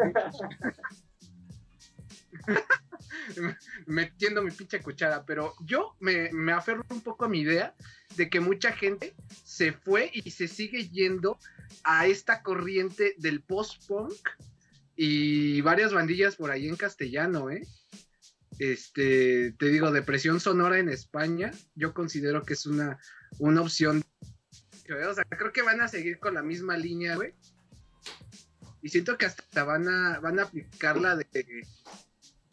metiendo 3.87 4.41
mi 4.43 4.53
pinche 4.53 4.81
cuchara, 4.83 5.25
pero 5.27 5.55
yo 5.65 5.97
me, 5.99 6.31
me 6.31 6.53
aferro 6.53 6.85
un 6.91 7.01
poco 7.01 7.25
a 7.25 7.29
mi 7.29 7.41
idea 7.41 7.75
de 8.15 8.31
que 8.31 8.39
mucha 8.39 8.71
gente 8.71 9.17
se 9.43 9.73
fue 9.73 10.13
y 10.15 10.31
se 10.31 10.47
sigue 10.47 10.89
yendo 10.89 11.37
a 11.83 12.07
esta 12.07 12.45
corriente 12.45 13.17
del 13.19 13.43
post-punk 13.43 14.29
y 14.95 15.61
varias 15.63 15.93
bandillas 15.93 16.37
por 16.37 16.53
ahí 16.53 16.69
en 16.69 16.77
castellano, 16.77 17.51
¿eh? 17.51 17.67
Este, 18.61 19.55
te 19.59 19.67
digo, 19.67 19.91
depresión 19.91 20.39
sonora 20.39 20.79
en 20.79 20.89
España, 20.89 21.51
yo 21.75 21.95
considero 21.95 22.45
que 22.45 22.53
es 22.53 22.67
una, 22.67 23.01
una 23.39 23.63
opción. 23.63 24.05
O 25.09 25.15
sea, 25.15 25.25
creo 25.25 25.53
que 25.53 25.63
van 25.63 25.81
a 25.81 25.89
seguir 25.89 26.19
con 26.19 26.35
la 26.35 26.43
misma 26.43 26.77
línea, 26.77 27.15
güey. 27.17 27.35
Y 28.83 28.89
siento 28.89 29.17
que 29.19 29.27
hasta 29.27 29.65
van 29.65 29.89
a, 29.89 30.19
van 30.21 30.39
a 30.39 30.45
aplicar 30.45 30.99
la 31.01 31.15
de, 31.17 31.27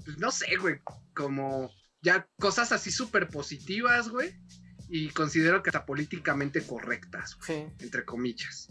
pues 0.04 0.18
no 0.18 0.30
sé, 0.32 0.56
güey, 0.58 0.80
como 1.14 1.72
ya 2.02 2.28
cosas 2.38 2.72
así 2.72 2.92
súper 2.92 3.30
positivas, 3.30 4.10
güey. 4.10 4.36
Y 4.90 5.10
considero 5.10 5.64
que 5.64 5.70
hasta 5.70 5.86
políticamente 5.86 6.62
correctas, 6.66 7.36
güey, 7.36 7.68
Sí. 7.68 7.84
entre 7.84 8.06
comillas. 8.06 8.70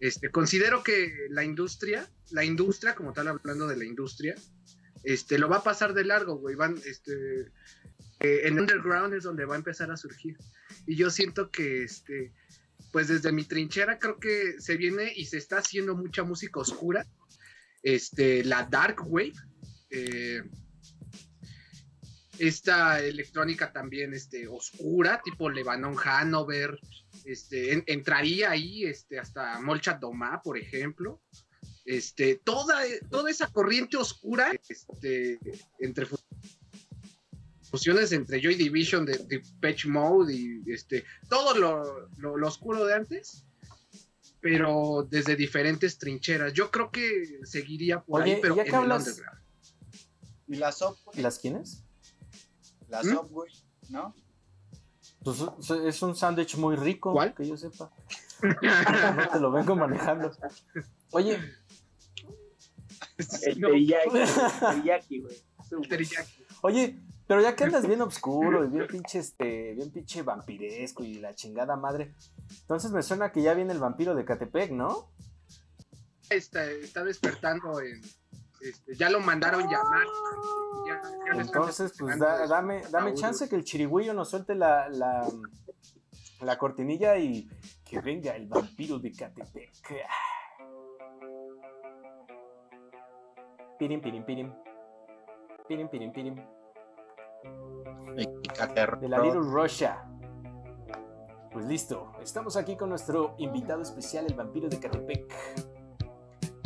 Este, 0.00 0.30
considero 0.30 0.82
que 0.82 1.12
la 1.30 1.44
industria, 1.44 2.08
la 2.30 2.44
industria, 2.44 2.94
como 2.94 3.12
tal, 3.12 3.28
hablando 3.28 3.66
de 3.66 3.76
la 3.76 3.84
industria, 3.84 4.34
este, 5.02 5.38
lo 5.38 5.48
va 5.48 5.56
a 5.58 5.62
pasar 5.64 5.94
de 5.94 6.04
largo, 6.04 6.36
güey. 6.36 6.54
Van, 6.54 6.80
este, 6.86 7.50
en 8.46 8.58
underground 8.58 9.14
es 9.14 9.22
donde 9.24 9.44
va 9.44 9.54
a 9.54 9.58
empezar 9.58 9.90
a 9.90 9.96
surgir. 9.96 10.36
Y 10.86 10.96
yo 10.96 11.10
siento 11.10 11.50
que, 11.50 11.82
este, 11.84 12.32
pues 12.92 13.08
desde 13.08 13.32
mi 13.32 13.44
trinchera 13.44 13.98
creo 13.98 14.18
que 14.18 14.60
se 14.60 14.76
viene 14.76 15.12
y 15.14 15.26
se 15.26 15.38
está 15.38 15.58
haciendo 15.58 15.94
mucha 15.96 16.22
música 16.24 16.60
oscura. 16.60 17.06
Este, 17.82 18.44
la 18.44 18.64
dark 18.64 19.02
wave. 19.06 19.32
eh, 19.90 20.42
esta 22.38 23.00
electrónica 23.00 23.72
también 23.72 24.12
este, 24.12 24.48
oscura, 24.48 25.20
tipo 25.24 25.48
Lebanon 25.48 25.96
Hanover. 26.04 26.78
Este, 27.24 27.72
en- 27.72 27.84
entraría 27.86 28.50
ahí 28.50 28.84
este, 28.84 29.18
hasta 29.20 29.60
Molchat 29.60 30.00
Doma, 30.00 30.42
por 30.42 30.58
ejemplo. 30.58 31.22
Este, 31.84 32.40
toda, 32.42 32.80
toda 33.10 33.30
esa 33.30 33.46
corriente 33.52 33.96
oscura 33.98 34.50
este, 34.68 35.38
entre 35.78 36.06
fusiones 37.74 38.12
entre 38.12 38.40
Joy 38.40 38.54
Division 38.54 39.04
de, 39.04 39.18
de 39.18 39.42
Patch 39.60 39.86
Mode 39.86 40.32
y 40.32 40.62
este, 40.72 41.04
todo 41.28 41.56
lo, 41.58 42.08
lo- 42.18 42.36
lo 42.36 42.46
oscuro 42.46 42.84
de 42.84 42.94
antes, 42.94 43.44
pero 44.40 45.06
desde 45.10 45.34
diferentes 45.34 45.98
trincheras. 45.98 46.52
Yo 46.52 46.70
creo 46.70 46.90
que 46.92 47.40
seguiría 47.44 48.00
por 48.00 48.22
Oye, 48.22 48.34
ahí, 48.34 48.38
pero 48.40 48.54
ya 48.54 48.62
en 48.62 48.70
que 48.70 48.76
el 48.76 48.82
hablas- 48.82 49.08
underground. 49.08 49.40
Y 50.46 50.54
la 50.56 50.70
SOP, 50.70 50.98
¿Y 51.14 51.22
las 51.22 51.38
quiénes? 51.40 51.82
la 52.88 53.02
¿Mm? 53.02 53.26
Güey, 53.28 53.52
¿no? 53.88 54.14
Pues 55.24 55.38
es 55.84 56.02
un 56.02 56.14
sándwich 56.14 56.56
muy 56.56 56.76
rico, 56.76 57.12
¿Cuál? 57.12 57.34
que 57.34 57.46
yo 57.48 57.56
sepa. 57.56 57.90
No 58.42 59.28
te 59.32 59.40
lo 59.40 59.50
vengo 59.50 59.74
manejando. 59.74 60.30
Oye, 61.10 61.38
El 63.42 63.60
teriyaki, 63.60 64.18
el 64.18 64.68
teriyaki, 64.68 65.20
güey. 65.22 65.36
Oye, 66.62 66.98
pero 67.26 67.40
ya 67.40 67.54
que 67.56 67.64
andas 67.64 67.86
bien 67.88 68.02
oscuro 68.02 68.64
y 68.64 68.68
bien 68.68 68.86
pinche 68.86 69.18
este, 69.18 69.74
bien 69.74 69.90
pinche 69.90 70.22
vampiresco 70.22 71.02
y 71.04 71.14
la 71.14 71.34
chingada 71.34 71.76
madre. 71.76 72.14
Entonces 72.60 72.90
me 72.92 73.02
suena 73.02 73.32
que 73.32 73.42
ya 73.42 73.54
viene 73.54 73.72
el 73.72 73.78
vampiro 73.80 74.14
de 74.14 74.24
Catepec, 74.24 74.70
¿no? 74.72 75.10
está, 76.30 76.64
está 76.64 77.04
despertando 77.04 77.80
en, 77.80 78.00
este, 78.60 78.96
ya 78.96 79.10
lo 79.10 79.20
mandaron 79.20 79.62
llamar. 79.68 80.06
Ya- 80.86 81.02
ya 81.34 81.40
Entonces, 81.40 81.92
pues 81.98 82.18
da- 82.18 82.46
dame, 82.46 82.82
dame 82.90 83.14
chance 83.14 83.48
que 83.48 83.56
el 83.56 83.64
chirigüillo 83.64 84.12
nos 84.14 84.30
suelte 84.30 84.54
la, 84.54 84.88
la, 84.88 85.28
la 86.40 86.58
cortinilla 86.58 87.16
y 87.18 87.48
que 87.84 88.00
venga 88.00 88.34
el 88.36 88.46
vampiro 88.48 88.98
de 88.98 89.12
Catepec. 89.12 89.70
Pirim, 93.78 94.00
pirim, 94.00 94.24
pirim. 94.24 94.52
Pirim, 95.68 95.88
pirim, 95.88 96.12
pirim. 96.12 96.36
De 99.00 99.08
la 99.08 99.18
Little 99.18 99.40
Russia. 99.40 100.04
Pues 101.52 101.66
listo, 101.66 102.12
estamos 102.22 102.56
aquí 102.56 102.76
con 102.76 102.88
nuestro 102.88 103.34
invitado 103.38 103.82
especial, 103.82 104.26
el 104.26 104.34
vampiro 104.34 104.68
de 104.68 104.78
Catepec. 104.78 105.32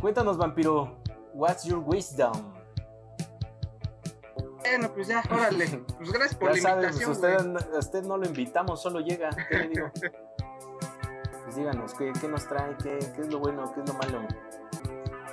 Cuéntanos, 0.01 0.39
vampiro, 0.39 0.99
what's 1.35 1.65
your 1.65 1.83
wisdom? 1.85 2.33
Bueno, 4.61 4.93
pues 4.93 5.09
ya, 5.09 5.23
órale. 5.31 5.85
Pues 5.97 6.13
gracias 6.13 6.35
por 6.37 6.55
Ya 6.55 6.75
la 6.75 6.91
pues 6.91 7.01
invitación, 7.01 7.11
usted, 7.11 7.51
güey. 7.53 7.77
a 7.77 7.79
usted 7.79 8.03
no 8.05 8.17
lo 8.17 8.27
invitamos, 8.27 8.83
solo 8.83 9.01
llega. 9.01 9.31
¿Qué 9.49 9.59
le 9.59 9.69
digo? 9.69 9.91
Pues 11.45 11.57
díganos, 11.57 11.95
¿qué, 11.95 12.13
qué 12.21 12.29
nos 12.29 12.47
trae? 12.47 12.77
¿Qué, 12.83 12.99
¿Qué 13.15 13.23
es 13.23 13.29
lo 13.29 13.39
bueno? 13.39 13.73
¿Qué 13.73 13.81
es 13.81 13.89
lo 13.89 13.95
malo? 13.95 14.27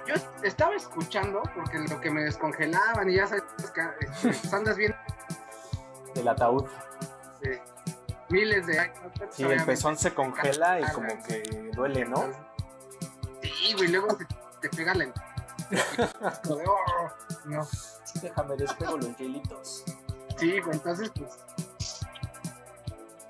Yo 0.08 0.14
estaba 0.44 0.76
escuchando, 0.76 1.42
porque 1.56 1.80
lo 1.80 2.00
que 2.00 2.12
me 2.12 2.24
descongelaban 2.24 3.10
y 3.10 3.16
ya 3.16 3.28
sabes 3.28 3.44
que 3.74 3.82
este, 4.06 4.30
pues 4.30 4.54
andas 4.54 4.78
viendo 4.78 4.95
El 6.26 6.30
ataúd. 6.30 6.66
miles 8.30 8.66
de 8.66 8.80
años. 8.80 8.98
Sí, 9.30 9.44
el 9.44 9.64
pezón 9.64 9.96
se 9.96 10.12
congela 10.12 10.80
y 10.80 10.84
como 10.92 11.08
que 11.24 11.70
duele, 11.76 12.04
¿no? 12.06 12.24
Sí, 13.44 13.74
güey, 13.78 13.90
luego 13.90 14.08
te, 14.18 14.26
te 14.62 14.70
pega 14.76 14.96
la... 14.96 15.06
Como 16.44 16.56
de, 16.56 16.66
"Oh", 16.68 17.12
no. 17.46 17.68
Déjame 18.24 18.56
despego 18.56 18.98
los 18.98 19.16
hielitos. 19.18 19.84
Sí, 20.40 20.60
güey, 20.62 20.74
entonces 20.76 21.12
pues. 21.16 21.38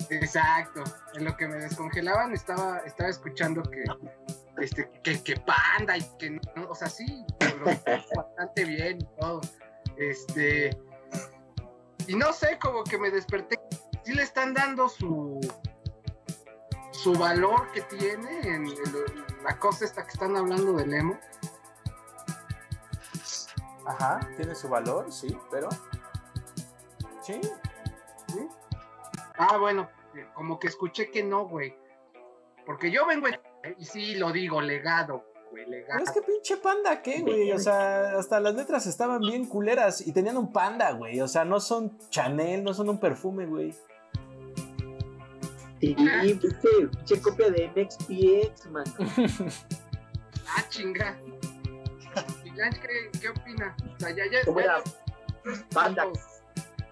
Exacto. 0.09 0.81
En 1.15 1.25
lo 1.25 1.35
que 1.35 1.49
me 1.49 1.55
descongelaban 1.55 2.33
estaba, 2.33 2.77
estaba 2.85 3.09
escuchando 3.09 3.61
que 3.63 3.83
este, 4.61 4.89
que, 5.03 5.21
que 5.21 5.35
panda 5.35 5.97
y 5.97 6.03
que 6.17 6.29
no, 6.29 6.69
o 6.69 6.75
sea, 6.75 6.87
sí, 6.87 7.25
lo 7.59 7.65
bastante 8.15 8.63
bien 8.63 8.99
y 9.01 9.19
todo. 9.19 9.41
Este. 9.97 10.77
Y 12.07 12.15
no 12.15 12.31
sé, 12.33 12.57
como 12.59 12.83
que 12.83 12.97
me 12.97 13.09
desperté. 13.11 13.59
Sí 14.03 14.13
le 14.13 14.21
están 14.23 14.53
dando 14.53 14.87
su 14.89 15.39
su 16.91 17.13
valor 17.13 17.71
que 17.71 17.81
tiene 17.81 18.39
en, 18.47 18.65
el- 18.65 19.25
la 19.43 19.59
cosa 19.59 19.85
esta 19.85 20.03
que 20.03 20.09
están 20.11 20.35
hablando 20.35 20.73
del 20.73 20.93
emo. 20.93 21.19
Ajá, 23.85 24.19
tiene 24.37 24.55
su 24.55 24.67
valor, 24.69 25.11
sí, 25.11 25.37
pero. 25.51 25.69
Sí, 27.21 27.39
Ah, 29.37 29.57
bueno, 29.57 29.89
eh, 30.15 30.25
como 30.33 30.57
que 30.59 30.67
escuché 30.67 31.11
que 31.11 31.21
no, 31.23 31.45
güey. 31.47 31.77
Porque 32.65 32.89
yo 32.89 33.05
vengo, 33.05 33.27
en- 33.27 33.39
y 33.77 33.85
sí 33.85 34.15
lo 34.15 34.31
digo, 34.31 34.61
legado, 34.61 35.25
güey. 35.65 35.83
Pero 35.87 36.03
es 36.03 36.11
que 36.11 36.21
pinche 36.21 36.57
panda, 36.57 37.01
¿qué, 37.01 37.21
güey? 37.21 37.51
O 37.51 37.59
sea, 37.59 38.17
hasta 38.17 38.39
las 38.39 38.55
letras 38.55 38.85
estaban 38.87 39.21
bien 39.21 39.45
culeras 39.45 40.05
y 40.05 40.11
tenían 40.11 40.37
un 40.37 40.51
panda, 40.51 40.91
güey. 40.91 41.21
O 41.21 41.27
sea, 41.27 41.45
no 41.45 41.59
son 41.59 41.97
Chanel, 42.09 42.63
no 42.63 42.73
son 42.73 42.89
un 42.89 42.99
perfume, 42.99 43.45
güey. 43.45 43.73
Sí, 45.79 45.93
pinche, 45.95 46.49
pinche 46.91 47.21
copia 47.21 47.49
de 47.49 47.67
MXPX, 47.75 48.65
man. 48.71 48.83
Ah, 50.47 50.63
chinga. 50.69 51.17
¿Y 52.45 52.51
qué, 52.51 53.19
qué 53.19 53.29
opina? 53.29 53.75
O 53.95 53.99
sea, 53.99 54.11
ya, 54.11 54.23
ya, 54.31 54.45
¿Cómo 54.45 54.59
ya- 54.59 54.65
era? 54.65 54.83
Panda. 55.73 56.05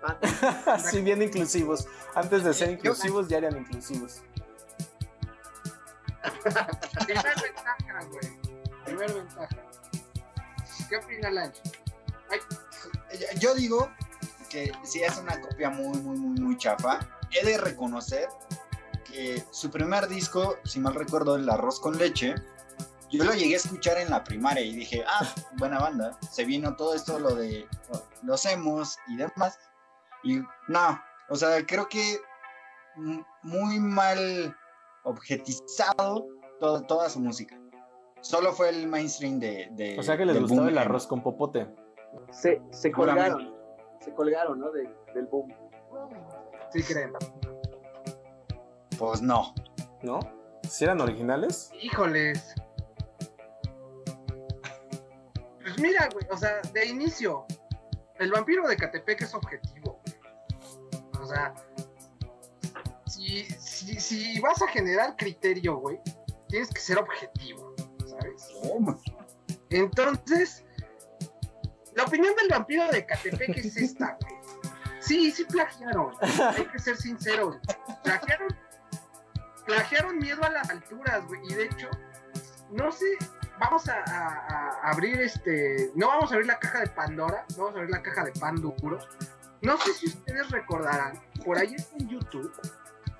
Panda. 0.01 0.63
Así 0.73 1.01
bien 1.01 1.21
inclusivos. 1.21 1.87
Antes 2.15 2.43
de 2.43 2.53
ser 2.53 2.71
inclusivos, 2.71 3.27
ya 3.29 3.37
eran 3.37 3.55
inclusivos. 3.57 4.21
Primer 7.05 7.23
ventaja, 7.23 8.05
güey. 8.09 8.32
Primer 8.95 9.13
ventaja. 9.13 9.55
¿Qué 10.87 10.97
opina 10.97 11.31
Lanch? 11.31 11.55
Yo- 13.19 13.39
Yo 13.39 13.55
digo 13.55 13.91
que 14.49 14.71
sí 14.83 15.01
es 15.01 15.17
una 15.17 15.41
copia 15.41 15.71
muy, 15.71 15.97
muy, 15.99 16.15
muy, 16.17 16.39
muy 16.39 16.57
chafa. 16.57 16.99
He 17.31 17.43
de 17.43 17.57
reconocer 17.57 18.29
que 19.05 19.43
su 19.49 19.71
primer 19.71 20.07
disco, 20.07 20.57
si 20.63 20.79
mal 20.79 20.93
recuerdo, 20.93 21.35
El 21.35 21.49
Arroz 21.49 21.79
con 21.79 21.97
Leche, 21.97 22.35
yo 23.09 23.23
lo 23.23 23.33
llegué 23.33 23.55
a 23.55 23.57
escuchar 23.57 23.97
en 23.97 24.11
la 24.11 24.23
primaria 24.23 24.63
y 24.63 24.75
dije, 24.75 25.03
ah, 25.07 25.27
buena 25.57 25.79
banda. 25.79 26.19
Se 26.31 26.45
vino 26.45 26.75
todo 26.75 26.93
esto, 26.93 27.17
lo 27.17 27.33
de 27.35 27.67
los 28.21 28.45
emos 28.45 28.97
y 29.07 29.17
demás. 29.17 29.57
Y 30.23 30.37
no, 30.67 31.01
o 31.29 31.35
sea, 31.35 31.65
creo 31.65 31.89
que 31.89 32.19
muy 33.41 33.79
mal 33.79 34.55
objetizado 35.03 36.27
todo- 36.59 36.83
toda 36.83 37.09
su 37.09 37.19
música. 37.19 37.57
Solo 38.23 38.53
fue 38.53 38.69
el 38.69 38.87
mainstream 38.87 39.39
de... 39.39 39.67
de- 39.71 39.99
O 39.99 40.03
sea 40.03 40.17
que 40.17 40.25
les 40.25 40.33
del 40.33 40.43
gustaba 40.43 40.61
boom 40.63 40.69
el 40.69 40.77
arroz 40.77 41.05
con 41.07 41.21
popote. 41.21 41.67
Se, 42.31 42.61
se 42.71 42.91
colgaron. 42.91 43.53
Se 43.99 44.13
colgaron, 44.13 44.59
¿no? 44.59 44.71
De- 44.71 44.89
del 45.13 45.25
boom. 45.27 45.53
Sí, 46.71 46.81
creen. 46.83 47.11
Pues 48.97 49.21
no. 49.21 49.53
¿No? 50.01 50.19
¿Si 50.63 50.83
eran 50.85 51.01
originales? 51.01 51.71
Híjoles. 51.81 52.55
Pues 55.61 55.79
mira, 55.79 56.09
güey, 56.13 56.25
o 56.31 56.37
sea, 56.37 56.61
de 56.73 56.85
inicio, 56.87 57.45
el 58.19 58.31
vampiro 58.31 58.67
de 58.67 58.75
Catepec 58.75 59.21
es 59.21 59.33
objetivo. 59.33 60.01
güey. 60.05 61.21
O 61.21 61.25
sea, 61.25 61.53
si, 63.07 63.43
si, 63.45 63.99
si 63.99 64.39
vas 64.41 64.61
a 64.61 64.67
generar 64.67 65.15
criterio, 65.15 65.77
güey, 65.77 65.99
tienes 66.47 66.69
que 66.69 66.79
ser 66.81 66.97
objetivo, 66.97 67.62
Entonces, 69.69 70.63
la 71.95 72.03
opinión 72.03 72.35
del 72.35 72.49
vampiro 72.49 72.87
de 72.89 73.05
Catepec 73.05 73.57
es 73.57 73.77
esta, 73.77 74.17
güey. 74.21 74.33
Sí, 74.99 75.31
sí 75.31 75.43
plagiaron. 75.45 76.13
Hay 76.21 76.65
que 76.65 76.79
ser 76.79 76.95
sinceros. 76.95 77.57
Plagiaron, 78.03 78.55
plagiaron 79.65 80.17
miedo 80.17 80.43
a 80.43 80.49
las 80.49 80.69
alturas, 80.69 81.25
güey. 81.27 81.41
Y 81.49 81.53
de 81.55 81.65
hecho, 81.65 81.89
no 82.71 82.91
sé, 82.91 83.05
vamos 83.59 83.87
a 83.89 84.79
abrir 84.83 85.19
este. 85.21 85.91
No 85.95 86.07
vamos 86.07 86.31
a 86.31 86.35
abrir 86.35 86.47
la 86.47 86.59
caja 86.59 86.79
de 86.79 86.87
Pandora, 86.87 87.45
no 87.51 87.63
vamos 87.63 87.75
a 87.75 87.77
abrir 87.79 87.91
la 87.91 88.01
caja 88.01 88.23
de 88.23 88.31
pan 88.31 88.55
duro. 88.61 88.99
No 89.61 89.77
sé 89.77 89.93
si 89.93 90.07
ustedes 90.07 90.51
recordarán, 90.51 91.21
por 91.45 91.57
ahí 91.57 91.73
está 91.73 91.95
en 91.97 92.09
YouTube, 92.09 92.51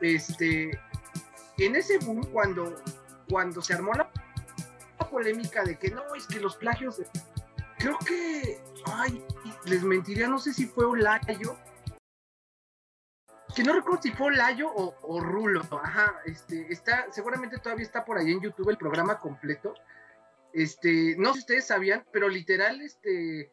este, 0.02 0.78
en 1.58 1.76
ese 1.76 2.00
boom 2.00 2.22
cuando, 2.34 2.82
cuando 3.30 3.62
se 3.62 3.74
armó 3.74 3.94
la 3.94 4.12
polémica 5.14 5.64
de 5.64 5.78
que 5.78 5.90
no, 5.92 6.16
es 6.16 6.26
que 6.26 6.40
los 6.40 6.58
plagios, 6.58 6.98
de- 6.98 7.08
creo 7.78 7.98
que, 8.00 8.60
ay, 8.86 9.24
les 9.66 9.84
mentiría, 9.84 10.28
no 10.28 10.40
sé 10.40 10.54
si 10.54 10.66
fue 10.66 10.86
Olayo, 10.86 11.56
que 13.56 13.64
no 13.64 13.74
recuerdo 13.74 14.02
si 14.02 14.12
fue 14.12 14.28
Olayo 14.28 14.68
o, 14.74 14.96
o 15.04 15.20
Rulo, 15.20 15.62
ajá, 15.84 16.20
este, 16.26 16.74
está, 16.74 17.06
seguramente 17.12 17.60
todavía 17.60 17.86
está 17.86 18.04
por 18.04 18.18
ahí 18.18 18.32
en 18.32 18.42
YouTube 18.42 18.72
el 18.72 18.78
programa 18.78 19.20
completo, 19.20 19.76
este, 20.52 21.16
no 21.20 21.30
sé 21.30 21.34
si 21.34 21.40
ustedes 21.42 21.68
sabían, 21.68 22.04
pero 22.12 22.28
literal, 22.28 22.82
este, 22.82 23.52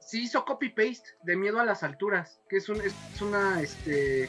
sí 0.00 0.24
hizo 0.24 0.44
copy-paste 0.44 1.10
de 1.22 1.36
Miedo 1.36 1.60
a 1.60 1.64
las 1.64 1.84
Alturas, 1.84 2.40
que 2.48 2.56
es, 2.56 2.68
un, 2.68 2.80
es 2.80 2.94
una, 3.20 3.60
este, 3.62 4.28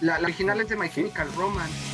la, 0.00 0.20
la 0.20 0.24
original 0.26 0.60
es 0.60 0.68
de 0.68 0.76
My 0.76 0.88
Chemical 0.88 1.28
Romance. 1.34 1.93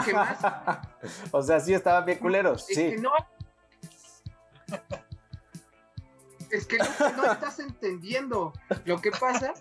¿Qué 0.04 0.12
más? 0.12 0.38
o 1.30 1.42
sea, 1.42 1.60
sí 1.60 1.74
estaban 1.74 2.04
bien 2.04 2.18
culeros, 2.18 2.68
Es 2.68 2.76
sí. 2.76 2.90
que 2.90 2.98
no. 2.98 3.12
Es 6.50 6.66
que 6.66 6.78
no, 6.78 6.84
no 7.16 7.32
estás 7.32 7.58
entendiendo. 7.58 8.52
Lo 8.84 9.00
que 9.00 9.10
pasa. 9.10 9.54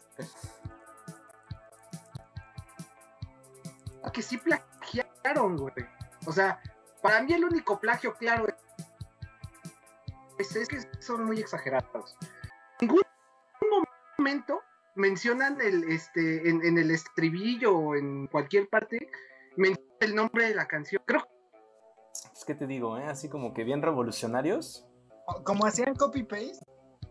Que 4.14 4.22
sí 4.22 4.38
plagiaron, 4.38 5.58
güey. 5.58 5.74
O 6.26 6.32
sea, 6.32 6.62
para 7.02 7.22
mí 7.22 7.34
el 7.34 7.44
único 7.44 7.80
plagio 7.80 8.14
claro 8.16 8.48
es, 10.38 10.56
es 10.56 10.68
que 10.70 10.80
son 11.02 11.26
muy 11.26 11.40
exagerados. 11.40 12.16
En 12.80 12.88
ningún 12.88 13.02
momento 14.18 14.62
mencionan 14.96 15.60
el 15.60 15.84
este 15.92 16.50
en, 16.50 16.64
en 16.64 16.78
el 16.78 16.92
estribillo 16.92 17.76
o 17.78 17.96
en 17.96 18.28
cualquier 18.28 18.70
parte 18.70 19.12
mencionan 19.58 19.98
el 20.00 20.16
nombre 20.16 20.48
de 20.48 20.56
la 20.56 20.68
canción. 20.68 21.02
Creo 21.06 21.26
Es 22.34 22.46
que 22.46 22.56
te 22.56 22.68
digo, 22.68 22.98
¿eh? 22.98 23.06
Así 23.06 23.30
como 23.30 23.54
que 23.54 23.64
bien 23.64 23.82
revolucionarios. 23.82 24.86
Como 25.44 25.66
hacían 25.66 25.96
copy-paste, 25.96 26.66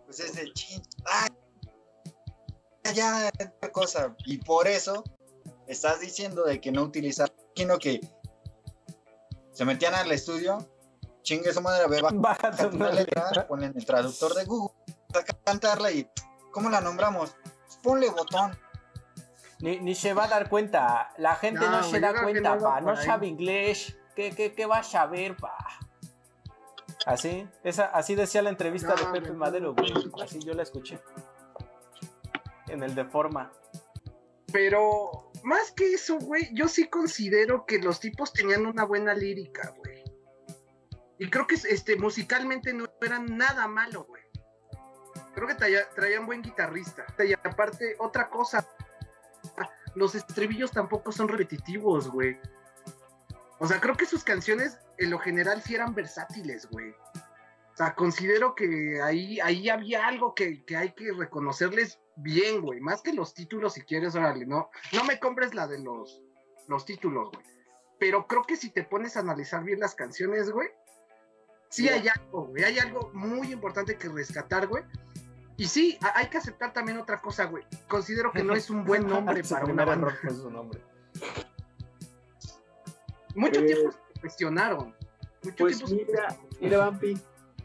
pues 0.05 0.21
es 0.21 0.37
de 0.37 0.53
chin. 0.53 0.83
¡Ay! 1.07 1.29
Ya, 2.95 3.29
esta 3.29 3.73
cosa. 3.73 4.15
Y 4.27 4.39
por 4.39 4.69
eso 4.69 5.03
estás 5.67 6.01
diciendo 6.01 6.45
de 6.45 6.61
que 6.61 6.71
no 6.71 6.83
utilizar. 6.83 7.33
Imagino 7.57 7.79
que 7.79 8.01
se 9.53 9.65
metían 9.65 9.95
al 9.95 10.11
estudio, 10.11 10.59
chingue 11.23 11.53
su 11.53 11.61
madre, 11.61 11.85
a 11.85 11.89
ver, 11.89 12.03
baja 12.15 12.51
Bájate 12.51 12.67
una 12.67 12.91
letra, 12.91 13.47
ponen 13.47 13.73
el 13.77 13.87
traductor 13.87 14.35
de 14.35 14.45
Google, 14.45 14.75
saca 15.13 15.33
a 15.33 15.45
cantarla 15.45 15.91
y. 15.91 16.09
¿Cómo 16.53 16.71
la 16.71 16.81
nombramos? 16.81 17.35
Ponle 17.83 18.09
botón. 18.11 18.57
Ni, 19.61 19.79
ni 19.81 19.95
se 19.95 20.13
va 20.15 20.25
a 20.25 20.29
dar 20.29 20.49
cuenta. 20.49 21.11
La 21.19 21.37
gente 21.37 21.61
No, 21.61 21.83
se 21.83 22.01
da 22.01 22.13
cuenta, 22.23 22.59
pa. 22.59 22.81
No 22.81 22.91
ahí. 22.93 23.05
sabe 23.05 23.27
inglés. 23.27 23.97
¿Qué, 24.15 24.31
qué, 24.35 24.53
qué 24.53 24.67
va 24.67 24.79
a 24.79 24.83
saber, 24.85 25.37
pa? 25.37 25.57
Así, 27.07 27.49
esa, 27.65 27.87
así 27.87 28.15
decía 28.15 28.43
la 28.43 28.51
entrevista 28.51 28.95
No, 28.95 29.13
de 29.13 29.21
Pepe 29.21 29.33
Madero, 29.35 29.75
güey. 29.75 29.93
Así 30.23 30.39
yo 30.41 30.55
la 30.55 30.63
escuché. 30.63 31.01
En 32.69 32.83
el 32.83 32.95
de 32.95 33.05
forma. 33.05 33.53
Pero 34.53 35.31
más 35.43 35.73
que 35.73 35.93
eso, 35.95 36.19
güey, 36.19 36.49
yo 36.55 36.69
sí 36.69 36.89
considero 36.89 37.67
que 37.67 37.79
los 37.79 38.01
tipos 38.01 38.33
tenían 38.33 38.67
una 38.67 38.85
buena 38.85 39.13
lírica, 39.15 39.75
güey. 39.77 40.03
Y 41.19 41.29
creo 41.31 41.47
que 41.47 41.55
este, 41.57 41.97
musicalmente 41.97 42.73
no 42.73 42.87
eran 43.03 43.37
nada 43.37 43.67
malo, 43.69 44.05
güey. 44.05 44.23
Creo 45.35 45.49
que 45.49 45.55
traía- 45.55 45.89
traían 45.95 46.27
buen 46.27 46.43
guitarrista. 46.43 47.05
Y 47.19 47.33
aparte, 47.33 47.97
otra 47.99 48.31
cosa, 48.31 48.67
los 49.95 50.15
estribillos 50.15 50.73
tampoco 50.73 51.13
son 51.13 51.29
repetitivos, 51.29 52.09
güey. 52.09 52.39
O 53.59 53.67
sea, 53.67 53.81
creo 53.81 53.97
que 53.97 54.07
sus 54.07 54.25
canciones 54.25 54.79
en 54.99 55.11
lo 55.11 55.19
general 55.19 55.63
sí 55.63 55.75
eran 55.75 55.95
versátiles, 55.95 56.69
güey. 56.71 56.91
O 56.91 57.77
sea, 57.77 57.95
considero 57.95 58.55
que 58.55 59.01
ahí, 59.03 59.41
ahí 59.41 59.69
había 59.69 60.07
algo 60.07 60.35
que, 60.35 60.65
que 60.65 60.77
hay 60.77 60.93
que 60.93 61.13
reconocerles 61.13 61.99
bien, 62.17 62.61
güey. 62.61 62.81
Más 62.81 63.03
que 63.03 63.13
los 63.13 63.35
títulos, 63.35 63.75
si 63.75 63.83
quieres, 63.83 64.15
órale, 64.15 64.47
no, 64.47 64.71
no 64.93 65.05
me 65.05 65.19
compres 65.19 65.55
la 65.55 65.67
de 65.67 65.81
los, 65.81 66.23
los 66.69 66.85
títulos, 66.85 67.31
güey. 67.33 67.45
Pero 67.99 68.27
creo 68.27 68.43
que 68.45 68.57
si 68.57 68.71
te 68.71 68.85
pones 68.85 69.17
a 69.17 69.21
analizar 69.21 69.65
bien 69.65 69.81
las 69.81 69.95
canciones, 69.95 70.51
güey, 70.51 70.69
sí 71.69 71.89
hay 71.89 72.07
algo, 72.09 72.47
güey. 72.47 72.65
Hay 72.65 72.79
algo 72.79 73.11
muy 73.13 73.53
importante 73.53 73.97
que 73.97 74.09
rescatar, 74.09 74.67
güey. 74.67 74.85
Y 75.57 75.67
sí, 75.67 75.99
hay 76.15 76.29
que 76.29 76.39
aceptar 76.39 76.73
también 76.73 76.99
otra 76.99 77.21
cosa, 77.21 77.45
güey. 77.45 77.65
Considero 77.89 78.33
que 78.33 78.43
no 78.43 78.55
es 78.55 78.71
un 78.71 78.85
buen 78.85 79.07
nombre 79.07 79.43
para 79.49 79.65
una 79.67 79.85
banda. 79.85 80.17
fue 80.21 80.31
su 80.31 80.51
nombre. 80.51 80.81
Mucho 83.35 83.61
Eh, 83.61 83.67
tiempo 83.67 83.93
se 83.93 84.21
cuestionaron. 84.21 84.95
Mucho 85.43 85.57
Pues 85.59 85.79
tiempo 85.79 85.87
se 85.89 85.95
mira, 85.95 86.37
mira, 86.61 86.79
Vampi, 86.79 87.15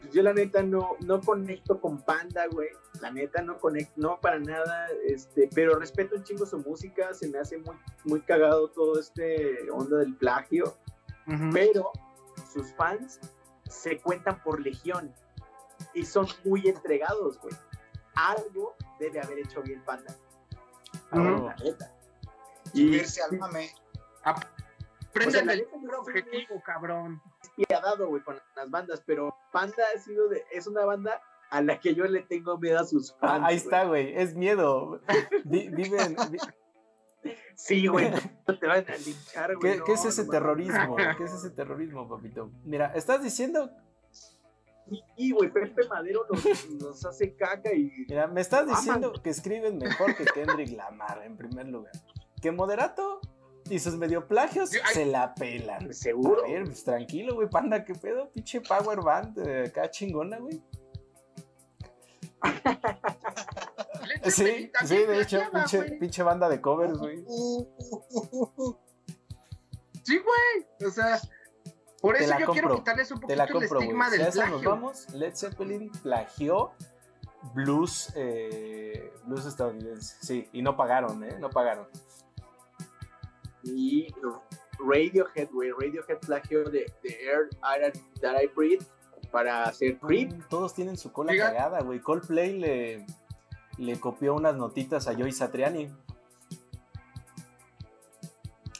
pues 0.00 0.12
yo 0.12 0.22
la 0.22 0.32
neta 0.32 0.62
no, 0.62 0.96
no 1.00 1.20
conecto 1.20 1.80
con 1.80 2.02
Panda, 2.02 2.46
güey. 2.46 2.68
La 3.00 3.10
neta 3.10 3.42
no 3.42 3.58
conecto, 3.58 3.92
no 3.96 4.20
para 4.20 4.38
nada, 4.38 4.88
este, 5.06 5.48
pero 5.54 5.78
respeto 5.78 6.16
un 6.16 6.22
chingo 6.24 6.46
su 6.46 6.58
música, 6.58 7.14
se 7.14 7.28
me 7.28 7.38
hace 7.38 7.58
muy, 7.58 7.76
muy 8.04 8.20
cagado 8.20 8.68
todo 8.68 9.00
este 9.00 9.70
onda 9.70 9.98
del 9.98 10.14
plagio, 10.14 10.76
pero 11.52 11.90
sus 12.52 12.72
fans 12.74 13.20
se 13.68 13.98
cuentan 13.98 14.42
por 14.42 14.60
legión. 14.60 15.12
y 15.94 16.04
son 16.04 16.26
muy 16.44 16.68
entregados, 16.68 17.38
güey. 17.40 17.54
Algo 18.14 18.74
debe 18.98 19.20
haber 19.20 19.38
hecho 19.40 19.62
bien 19.62 19.82
Panda. 19.84 20.14
Ujú. 21.12 21.46
La 21.46 21.54
neta. 21.56 21.94
Y 22.74 22.82
Y 22.82 22.94
irse 22.96 23.22
al 23.22 23.38
mame. 23.38 23.70
Prenden 25.12 25.46
la 25.46 25.52
el 25.54 25.58
neta, 25.60 25.70
yo 25.72 25.78
soy 25.78 25.80
muy 25.80 25.94
objetivo, 25.94 26.62
cabrón. 26.64 27.20
despiadado, 27.42 28.08
güey, 28.08 28.22
con 28.22 28.40
las 28.54 28.70
bandas, 28.70 29.02
pero 29.04 29.34
Panda 29.52 29.82
ha 29.94 29.98
sido 29.98 30.28
de, 30.28 30.44
es 30.52 30.66
una 30.66 30.84
banda 30.84 31.20
a 31.50 31.60
la 31.62 31.80
que 31.80 31.94
yo 31.96 32.04
le 32.04 32.22
tengo 32.22 32.58
miedo 32.58 32.78
a 32.78 32.84
sus 32.84 33.12
Ah, 33.20 33.28
fans. 33.28 33.44
ahí 33.48 33.56
está, 33.56 33.84
güey. 33.84 34.14
Es 34.16 34.34
miedo. 34.36 35.00
Vi- 35.44 35.70
Sí, 37.54 37.86
güey, 37.86 38.10
no 38.48 38.58
te 38.58 38.66
van 38.66 38.84
a 38.88 38.96
linchar, 38.96 39.54
güey. 39.56 39.72
¿Qué, 39.72 39.78
no, 39.78 39.84
qué 39.84 39.92
es 39.92 40.04
ese 40.06 40.24
no 40.24 40.30
terrorismo? 40.30 40.96
¿Qué 40.96 41.24
es 41.24 41.32
ese 41.32 41.50
terrorismo, 41.56 42.08
papito? 42.08 42.50
Mira, 42.64 42.92
estás 42.94 43.22
diciendo. 43.22 43.70
Y, 45.16 45.32
güey, 45.32 45.50
Pepe 45.52 45.86
Madero 45.88 46.26
nos, 46.30 46.70
nos 46.70 47.04
hace 47.04 47.34
caca 47.34 47.72
y. 47.72 47.92
Mira, 48.08 48.26
me 48.26 48.40
estás 48.40 48.62
Aman. 48.62 48.76
diciendo 48.76 49.12
que 49.22 49.30
escriben 49.30 49.78
mejor 49.78 50.16
que 50.16 50.24
Kendrick 50.24 50.70
Lamar, 50.70 51.22
en 51.24 51.36
primer 51.36 51.68
lugar. 51.68 51.92
Que 52.40 52.50
Moderato 52.50 53.20
y 53.68 53.78
sus 53.78 53.96
medio 53.96 54.26
plagios 54.26 54.70
Ay. 54.72 54.94
se 54.94 55.06
la 55.06 55.34
pelan. 55.34 55.92
Seguro. 55.94 56.44
A 56.44 56.48
ver, 56.48 56.64
pues 56.64 56.82
tranquilo, 56.82 57.34
güey, 57.34 57.48
panda, 57.48 57.84
¿qué 57.84 57.94
pedo? 57.94 58.30
Pinche 58.30 58.60
power 58.60 59.00
band 59.00 59.38
eh, 59.46 59.66
acá 59.68 59.90
chingona, 59.90 60.38
güey. 60.38 60.60
Sí, 64.24 64.70
sí, 64.84 64.96
de 64.96 65.20
hecho, 65.20 65.40
pinche, 65.52 65.82
pinche 65.98 66.22
banda 66.22 66.48
de 66.48 66.60
covers, 66.60 66.98
güey. 66.98 67.24
Sí, 70.02 70.18
güey. 70.18 70.88
O 70.88 70.90
sea, 70.90 71.20
por 72.00 72.16
eso 72.16 72.38
yo 72.38 72.46
quiero 72.52 72.74
quitarles 72.76 73.10
un 73.10 73.20
poquito 73.20 73.42
el 73.42 73.50
compro, 73.50 73.80
estigma 73.80 74.06
a 74.06 74.10
del 74.10 74.20
eso 74.22 74.40
nos 74.40 74.48
plagio. 74.50 74.70
vamos, 74.70 75.10
Led 75.14 75.34
Zeppelin 75.34 75.90
plagió 76.02 76.72
blues, 77.54 78.12
eh, 78.16 79.12
blues 79.24 79.46
estadounidense. 79.46 80.16
Sí, 80.20 80.48
y 80.52 80.62
no 80.62 80.76
pagaron, 80.76 81.22
¿eh? 81.24 81.36
No 81.38 81.50
pagaron. 81.50 81.86
Y 83.62 84.08
Radiohead, 84.78 85.50
güey. 85.52 85.70
Radiohead 85.72 86.18
plagio 86.20 86.64
de, 86.64 86.90
de 87.02 87.18
Air 87.24 87.48
I- 87.62 88.20
That 88.20 88.40
I 88.42 88.46
Breathe 88.48 88.84
para 89.30 89.64
hacer 89.64 89.98
Creep. 89.98 90.48
Todos 90.48 90.74
tienen 90.74 90.96
su 90.96 91.12
cola 91.12 91.32
Diga- 91.32 91.48
cagada, 91.52 91.80
güey. 91.82 92.00
Coldplay 92.00 92.58
le, 92.58 93.06
le 93.76 94.00
copió 94.00 94.34
unas 94.34 94.56
notitas 94.56 95.06
a 95.08 95.14
Joey 95.14 95.32
Satriani. 95.32 95.90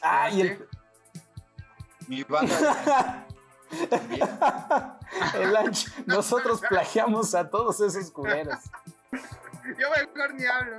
Ah, 0.01 0.29
y 0.31 0.41
el... 0.41 0.67
Mi 2.11 2.23
banda 2.23 3.25
también. 3.89 4.27
el 5.35 5.55
Anch, 5.55 5.87
nosotros 6.05 6.59
plagiamos 6.67 7.33
a 7.33 7.49
todos 7.49 7.79
esos 7.79 8.11
culeros. 8.11 8.57
Yo 9.79 9.89
mejor 9.91 10.33
ni 10.33 10.45
hablo. 10.45 10.77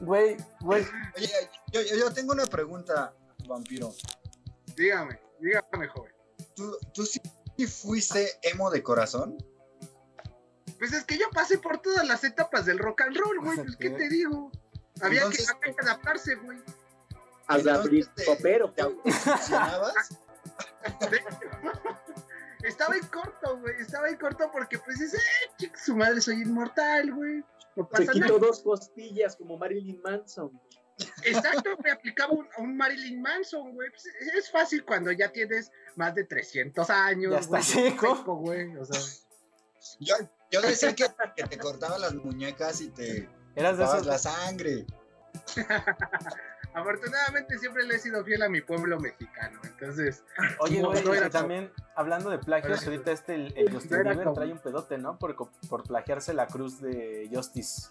güey. 0.00 0.36
Güey, 0.60 0.86
Oye, 1.14 1.28
yo, 1.72 1.82
yo- 1.82 1.96
yo 1.98 2.12
tengo 2.14 2.32
una 2.32 2.46
pregunta, 2.46 3.12
vampiro. 3.46 3.92
Dígame, 4.74 5.20
dígame, 5.40 5.88
joven. 5.88 6.12
¿Tú, 6.56 6.74
tú 6.94 7.04
sí 7.04 7.20
fuiste 7.66 8.30
emo 8.42 8.70
de 8.70 8.82
corazón? 8.82 9.36
Pues 10.78 10.94
es 10.94 11.04
que 11.04 11.18
yo 11.18 11.28
pasé 11.34 11.58
por 11.58 11.76
todas 11.82 12.08
las 12.08 12.24
etapas 12.24 12.64
del 12.64 12.78
rock 12.78 13.02
and 13.02 13.14
roll, 13.18 13.40
güey. 13.40 13.56
Pues, 13.58 13.76
¿qué 13.76 13.90
te 13.90 14.08
digo? 14.08 14.50
Había, 15.02 15.20
Entonces- 15.20 15.48
que, 15.52 15.52
había 15.70 15.76
que 15.76 15.82
adaptarse, 15.84 16.34
güey. 16.36 16.62
Hasta 17.46 17.82
Popero. 18.24 18.70
¿Te 18.72 18.80
autofuncionabas? 18.80 19.92
Estaba 22.62 22.96
en 22.96 23.06
corto, 23.06 23.58
güey. 23.58 23.74
Estaba 23.80 24.08
en 24.08 24.16
corto 24.16 24.50
porque, 24.52 24.78
pues, 24.78 25.00
es, 25.00 25.14
eh, 25.14 25.18
chica, 25.58 25.78
su 25.82 25.96
madre, 25.96 26.20
soy 26.20 26.42
inmortal, 26.42 27.12
güey. 27.14 27.42
No 27.76 27.88
Se 27.96 28.06
quitó 28.06 28.18
nada. 28.26 28.38
dos 28.38 28.60
costillas 28.62 29.36
como 29.36 29.56
Marilyn 29.56 30.00
Manson. 30.02 30.60
Exacto, 31.24 31.70
me 31.82 31.90
aplicaba 31.92 32.32
un, 32.34 32.46
a 32.54 32.60
un 32.60 32.76
Marilyn 32.76 33.22
Manson, 33.22 33.72
güey. 33.72 33.88
Pues, 33.90 34.04
es- 34.06 34.34
es 34.34 34.50
fácil 34.50 34.84
cuando 34.84 35.10
ya 35.12 35.32
tienes 35.32 35.70
más 35.96 36.14
de 36.14 36.24
300 36.24 36.90
años. 36.90 37.32
Ya 37.32 37.38
está 37.38 37.62
seco. 37.62 38.14
güey. 38.36 38.76
O 38.76 38.84
sea, 38.84 39.00
Yo, 40.00 40.14
yo 40.50 40.60
decía 40.60 40.94
que, 40.94 41.06
que 41.36 41.44
te 41.44 41.58
cortaba 41.58 41.96
las 41.98 42.14
muñecas 42.14 42.82
y 42.82 42.90
te 42.90 43.28
eras 43.56 43.78
de 43.78 43.84
dabas 43.84 44.02
esos... 44.02 44.06
la 44.06 44.18
sangre. 44.18 44.84
afortunadamente 46.74 47.58
siempre 47.58 47.84
le 47.84 47.96
he 47.96 47.98
sido 47.98 48.24
fiel 48.24 48.42
a 48.42 48.48
mi 48.48 48.60
pueblo 48.60 48.98
mexicano. 49.00 49.60
Entonces, 49.64 50.24
Oye, 50.60 50.82
güey, 50.82 51.02
no 51.04 51.30
también 51.30 51.72
hablando 51.94 52.30
de 52.30 52.38
plagios, 52.38 52.84
ahorita 52.84 53.12
este, 53.12 53.34
el, 53.34 53.52
el 53.56 53.72
Justin 53.72 54.02
Bieber 54.02 54.24
como- 54.24 54.34
trae 54.34 54.52
un 54.52 54.58
pedote, 54.58 54.98
¿no? 54.98 55.18
Por, 55.18 55.36
por 55.68 55.82
plagiarse 55.84 56.32
la 56.34 56.46
cruz 56.46 56.80
de 56.80 57.28
Justice. 57.32 57.88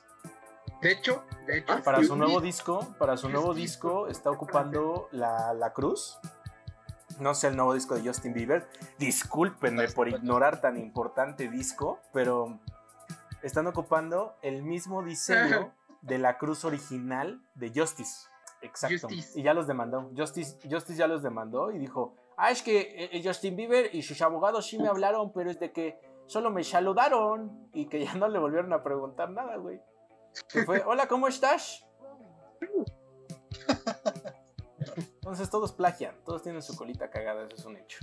de 0.81 0.91
hecho, 0.91 1.23
de 1.45 1.57
hecho, 1.59 1.73
Ah, 1.73 1.81
Para 1.83 2.03
su 2.03 2.15
nuevo 2.15 2.39
disco, 2.41 2.95
para 2.97 3.17
su 3.17 3.29
nuevo 3.29 3.53
disco 3.53 4.07
está 4.07 4.29
ocupando 4.31 5.09
la, 5.11 5.53
la 5.53 5.73
cruz. 5.73 6.17
No 7.19 7.33
sé 7.35 7.47
el 7.47 7.57
nuevo 7.57 7.73
disco 7.73 7.95
de 7.95 8.07
Justin 8.07 8.33
Bieber. 8.33 8.65
Discúlpenme 8.97 9.89
por 9.89 10.07
ignorar 10.07 10.61
tan 10.61 10.77
importante 10.77 11.49
disco, 11.49 11.99
pero 12.13 12.59
están 13.41 13.67
ocupando 13.67 14.37
el 14.41 14.63
mismo 14.63 15.03
diseño 15.03 15.73
de 16.01 16.17
la 16.17 16.37
cruz 16.37 16.63
original 16.63 17.41
de 17.55 17.73
Justice. 17.75 18.27
Exacto. 18.61 19.07
Justice. 19.07 19.39
Y 19.39 19.43
ya 19.43 19.53
los 19.53 19.67
demandó. 19.67 20.11
Justice, 20.15 20.57
Justice 20.69 20.97
ya 20.97 21.07
los 21.07 21.23
demandó 21.23 21.71
y 21.71 21.77
dijo, 21.77 22.15
ah, 22.37 22.51
es 22.51 22.61
que 22.61 23.09
eh, 23.11 23.21
Justin 23.23 23.55
Bieber 23.55 23.93
y 23.95 24.01
sus 24.01 24.21
abogados 24.21 24.67
sí 24.67 24.77
me 24.77 24.87
hablaron, 24.87 25.31
pero 25.31 25.49
es 25.49 25.59
de 25.59 25.71
que 25.71 25.99
solo 26.27 26.51
me 26.51 26.63
saludaron 26.63 27.69
y 27.73 27.87
que 27.87 28.03
ya 28.05 28.13
no 28.15 28.27
le 28.27 28.37
volvieron 28.39 28.71
a 28.73 28.83
preguntar 28.83 29.29
nada, 29.31 29.55
güey. 29.57 29.81
Que 30.51 30.63
fue, 30.63 30.83
hola, 30.85 31.07
¿cómo 31.07 31.27
estás? 31.27 31.85
Entonces 34.95 35.49
todos 35.49 35.71
plagian, 35.73 36.15
todos 36.25 36.41
tienen 36.43 36.61
su 36.61 36.75
colita 36.75 37.09
cagada, 37.09 37.45
eso 37.45 37.55
es 37.55 37.65
un 37.65 37.77
hecho. 37.77 37.99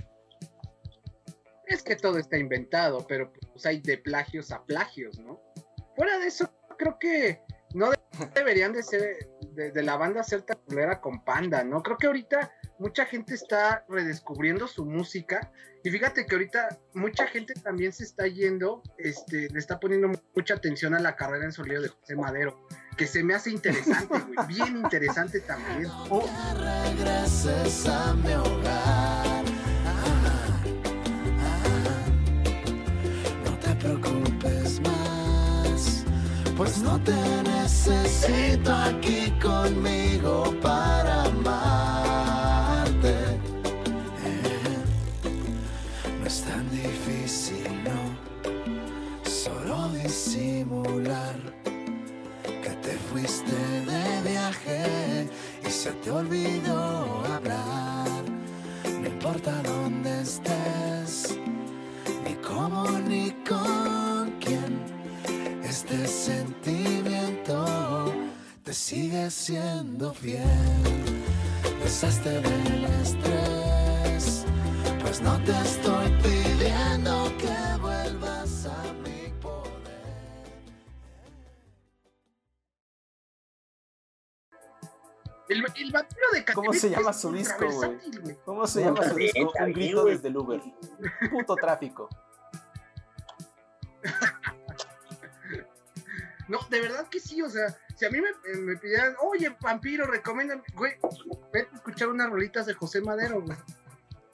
es 1.65 1.83
que 1.83 1.95
todo 1.95 2.17
está 2.17 2.37
inventado, 2.37 3.05
pero 3.07 3.31
pues 3.51 3.65
hay 3.65 3.81
de 3.81 3.97
plagios 3.97 4.51
a 4.51 4.63
plagios, 4.63 5.19
¿no? 5.19 5.41
Fuera 5.95 6.17
de 6.19 6.27
eso, 6.27 6.49
creo 6.77 6.97
que 6.97 7.41
no 7.73 7.89
de- 7.89 7.97
deberían 8.33 8.71
de 8.71 8.83
ser, 8.83 9.17
de, 9.57 9.71
de 9.71 9.81
la 9.83 9.97
banda 9.97 10.23
ser 10.23 10.43
tan 10.43 10.57
culera 10.65 11.01
con 11.01 11.23
Panda, 11.25 11.63
¿no? 11.63 11.81
Creo 11.83 11.97
que 11.97 12.07
ahorita 12.07 12.51
mucha 12.79 13.05
gente 13.05 13.33
está 13.33 13.83
redescubriendo 13.89 14.67
su 14.67 14.85
música 14.85 15.51
y 15.83 15.89
fíjate 15.89 16.25
que 16.27 16.35
ahorita 16.35 16.77
mucha 16.93 17.25
gente 17.27 17.53
también 17.55 17.91
se 17.91 18.03
está 18.03 18.27
yendo, 18.27 18.83
este, 18.99 19.49
le 19.49 19.57
está 19.59 19.79
poniendo 19.79 20.09
mu- 20.09 20.17
mucha 20.35 20.53
atención 20.53 20.93
a 20.93 20.99
la 20.99 21.15
carrera 21.15 21.45
en 21.45 21.51
sonido 21.51 21.81
de 21.81 21.87
José 21.89 22.15
Madero, 22.15 22.67
que 22.95 23.07
se 23.07 23.23
me 23.23 23.33
hace 23.33 23.49
interesante, 23.51 24.19
güey, 24.19 24.47
bien 24.47 24.77
interesante 24.77 25.39
también. 25.41 25.89
Uh, 26.09 26.21
regreses 26.59 27.87
a 27.87 28.13
mi 28.13 28.33
hogar. 28.33 29.43
No 33.43 33.57
te 33.59 33.75
preocupes 33.75 34.79
más, 34.81 36.03
pues 36.55 36.77
no 36.79 36.99
te 37.03 37.13
necesito 37.67 38.73
aquí 38.73 39.29
conmigo 39.41 40.55
para 40.61 41.23
amarte. 41.23 43.15
No 46.17 46.25
es 46.25 46.41
tan 46.43 46.69
difícil, 46.69 47.67
no, 47.83 48.01
solo 49.29 49.89
disimular 50.01 51.35
que 52.45 52.73
te 52.85 52.93
fuiste 53.09 53.57
de 53.91 54.29
viaje 54.29 55.27
y 55.67 55.69
se 55.69 55.91
te 55.91 56.09
olvidó 56.09 57.21
hablar. 57.35 58.23
No 59.01 59.07
importa 59.07 59.51
dónde 59.63 60.21
estés, 60.21 61.37
ni 62.23 62.33
cómo 62.35 62.87
ni 63.09 63.31
con 63.49 64.31
quién, 64.39 64.71
este 65.63 66.07
sentimiento 66.07 66.46
te 68.67 68.73
sigue 68.73 69.31
siendo 69.31 70.13
fiel. 70.13 70.43
Deshazte 71.81 72.41
del 72.41 72.83
estrés, 73.01 74.45
pues 74.99 75.21
no 75.21 75.41
te 75.43 75.51
estoy 75.51 76.11
pidiendo 76.21 77.31
que 77.37 77.79
vuelvas 77.79 78.65
a 78.65 78.83
mi 79.03 79.31
poder. 79.41 79.71
El, 85.47 85.63
el 85.77 85.91
vampiro 85.93 86.27
de 86.33 86.43
¿Cómo 86.53 86.71
Catepec 86.71 86.81
se 86.81 86.89
llama 86.89 87.13
su 87.13 87.31
disco, 87.31 87.71
güey? 87.71 87.97
¿Cómo 88.43 88.67
se 88.67 88.81
llama 88.81 89.01
su 89.07 89.15
disco? 89.15 89.53
Un 89.61 89.71
grito 89.71 90.03
desde 90.03 90.27
el 90.27 90.35
Uber. 90.35 90.61
Puto 91.31 91.55
tráfico. 91.55 92.09
No, 96.47 96.59
de 96.69 96.81
verdad 96.81 97.07
que 97.09 97.19
sí, 97.19 97.41
o 97.41 97.49
sea, 97.49 97.77
si 97.95 98.05
a 98.05 98.09
mí 98.09 98.19
me, 98.21 98.29
eh, 98.29 98.57
me 98.57 98.77
pidieran, 98.77 99.15
oye, 99.21 99.55
vampiro, 99.59 100.05
recomiéndame, 100.07 100.63
güey, 100.75 100.93
vete 101.53 101.69
a 101.73 101.75
escuchar 101.75 102.07
unas 102.09 102.29
rolitas 102.29 102.65
de 102.65 102.73
José 102.73 103.01
Madero, 103.01 103.41
güey. 103.41 103.57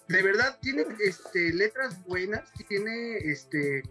De 0.08 0.22
verdad, 0.22 0.60
tiene 0.62 0.86
este, 1.00 1.54
letras 1.54 2.04
buenas, 2.06 2.52
tiene 2.68 3.18
este, 3.18 3.82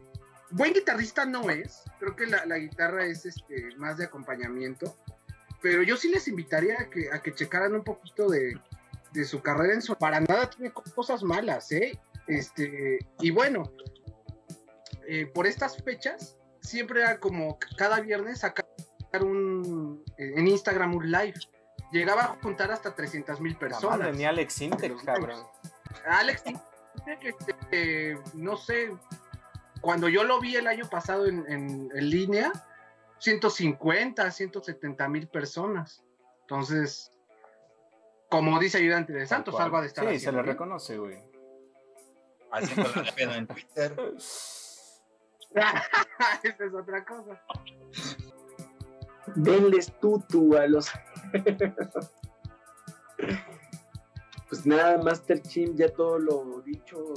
buen 0.51 0.73
guitarrista 0.73 1.25
no 1.25 1.51
es, 1.51 1.83
creo 1.99 2.15
que 2.15 2.27
la, 2.27 2.45
la 2.47 2.59
guitarra 2.59 3.07
es 3.07 3.25
este, 3.27 3.75
más 3.77 3.97
de 3.97 4.05
acompañamiento, 4.05 4.97
pero 5.63 5.83
yo 5.83 5.97
sí 5.97 6.09
les 6.11 6.29
invitaría 6.29 6.81
a 6.81 6.91
que, 6.91 7.11
a 7.11 7.23
que 7.23 7.35
checaran 7.35 7.75
un 7.75 7.83
poquito 7.83 8.29
de, 8.29 8.59
de 9.13 9.25
su 9.25 9.41
carrera 9.43 9.75
en 9.75 9.83
su... 9.83 9.97
Para 9.97 10.21
nada 10.21 10.51
tiene 10.51 10.73
co- 10.73 10.85
cosas 10.95 11.23
malas, 11.23 11.73
¿eh? 11.73 11.99
Este, 12.27 12.99
y 13.21 13.31
bueno, 13.31 13.73
eh, 15.09 15.27
por 15.27 15.47
estas 15.47 15.83
fechas, 15.83 16.37
siempre 16.63 17.01
era 17.03 17.19
como 17.21 17.59
cada 17.77 18.01
viernes 18.01 18.41
sacar 18.41 18.65
un, 19.21 20.03
en 20.17 20.47
Instagram 20.49 20.95
un 20.95 21.11
live. 21.11 21.35
Llegaba 21.93 22.23
a 22.23 22.27
juntar 22.43 22.71
hasta 22.73 22.95
300 22.95 23.41
mil 23.43 23.53
La 23.53 23.59
personas. 23.59 23.99
madre, 23.99 24.13
ni 24.13 24.25
Alex 24.25 24.61
Los 24.89 25.03
cabrón. 25.03 25.45
Alex, 26.07 26.43
dice 26.45 27.19
que, 27.21 27.29
este, 27.29 28.19
no 28.35 28.57
sé, 28.57 28.91
cuando 29.83 30.09
yo 30.09 30.25
lo 30.25 30.41
vi 30.41 30.57
el 30.57 30.67
año 30.69 30.89
pasado 30.89 31.27
en, 31.27 31.45
en- 31.51 31.91
en 31.95 32.11
línea, 32.11 32.51
150, 33.19 34.31
170 34.31 35.09
mil 35.09 35.29
personas. 35.29 36.03
Entonces, 36.43 37.11
como 38.31 38.59
dice 38.59 38.79
Ayudante 38.79 39.13
de 39.13 39.27
Santos, 39.27 39.61
algo 39.61 39.77
ha 39.77 39.83
de 39.83 39.89
estar 39.89 40.05
Sí, 40.05 40.11
se 40.13 40.17
haciendo 40.17 40.43
le 40.43 40.53
reconoce, 40.53 40.97
güey. 40.97 41.19
Haciéndolo 42.51 43.03
de 43.03 43.13
pedo 43.13 43.35
en 43.35 43.47
Twitter. 43.47 43.95
Esa 46.43 46.65
es 46.65 46.75
otra 46.75 47.05
cosa. 47.05 47.41
Denles 49.35 49.93
tutu 50.01 50.57
a 50.57 50.67
los. 50.67 50.91
pues 54.49 54.67
nada, 54.67 54.99
Master 55.03 55.41
Chim, 55.43 55.77
ya 55.77 55.89
todo 55.89 56.19
lo 56.19 56.61
dicho, 56.63 57.15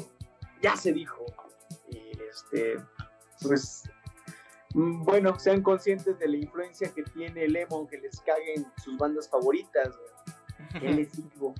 ya 0.62 0.76
se 0.76 0.94
dijo. 0.94 1.26
Y 1.90 2.12
este, 2.30 2.78
pues, 3.42 3.90
mm, 4.74 5.04
bueno, 5.04 5.38
sean 5.40 5.62
conscientes 5.62 6.20
de 6.20 6.28
la 6.28 6.38
influencia 6.38 6.92
que 6.94 7.04
tiene 7.04 7.46
el 7.46 7.56
emo, 7.56 7.88
que 7.88 7.98
les 7.98 8.20
caguen 8.22 8.66
sus 8.84 8.98
bandas 8.98 9.30
favoritas. 9.30 9.90
güey. 9.98 10.10
¿Qué 10.80 10.90
les 10.92 11.12
digo? 11.12 11.54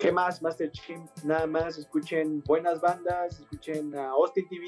¿Qué 0.00 0.10
más, 0.10 0.40
Master 0.40 0.70
Chim? 0.72 1.06
Nada 1.24 1.46
más, 1.46 1.76
escuchen 1.76 2.42
buenas 2.46 2.80
bandas, 2.80 3.38
escuchen 3.38 3.94
a 3.94 4.08
Austin 4.08 4.48
TV, 4.48 4.66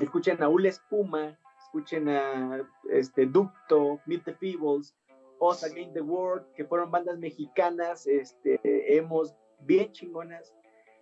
escuchen 0.00 0.40
a 0.40 0.48
Ula 0.48 0.68
Espuma, 0.68 1.36
escuchen 1.64 2.08
a 2.08 2.64
este, 2.92 3.26
Ducto, 3.26 3.98
Meet 4.06 4.24
the 4.24 4.34
Feebles, 4.34 4.94
Us 5.40 5.64
Against 5.64 5.94
the 5.94 6.00
World, 6.00 6.46
que 6.54 6.64
fueron 6.64 6.92
bandas 6.92 7.18
mexicanas, 7.18 8.06
este, 8.06 8.60
hemos 8.96 9.34
bien 9.62 9.90
chingonas 9.90 10.54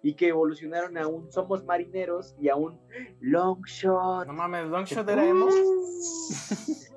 y 0.02 0.14
que 0.14 0.28
evolucionaron 0.28 0.96
a 0.96 1.06
un 1.06 1.30
Somos 1.30 1.62
Marineros 1.62 2.34
y 2.40 2.48
a 2.48 2.56
un 2.56 2.80
Long 3.20 3.62
Shot. 3.66 4.26
No 4.26 4.32
mames, 4.32 4.66
Longshot 4.68 5.06
era 5.06 5.26
emo. 5.26 5.48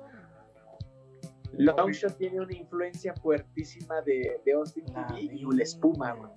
Long 1.58 1.90
Shot 1.90 2.16
tiene 2.16 2.40
una 2.40 2.54
influencia 2.54 3.14
fuertísima 3.14 4.00
de, 4.02 4.40
de 4.44 4.52
Austin 4.52 4.84
La 4.92 5.06
TV 5.06 5.34
y 5.34 5.44
Ula 5.44 5.62
Espuma, 5.62 6.12
güey. 6.12 6.30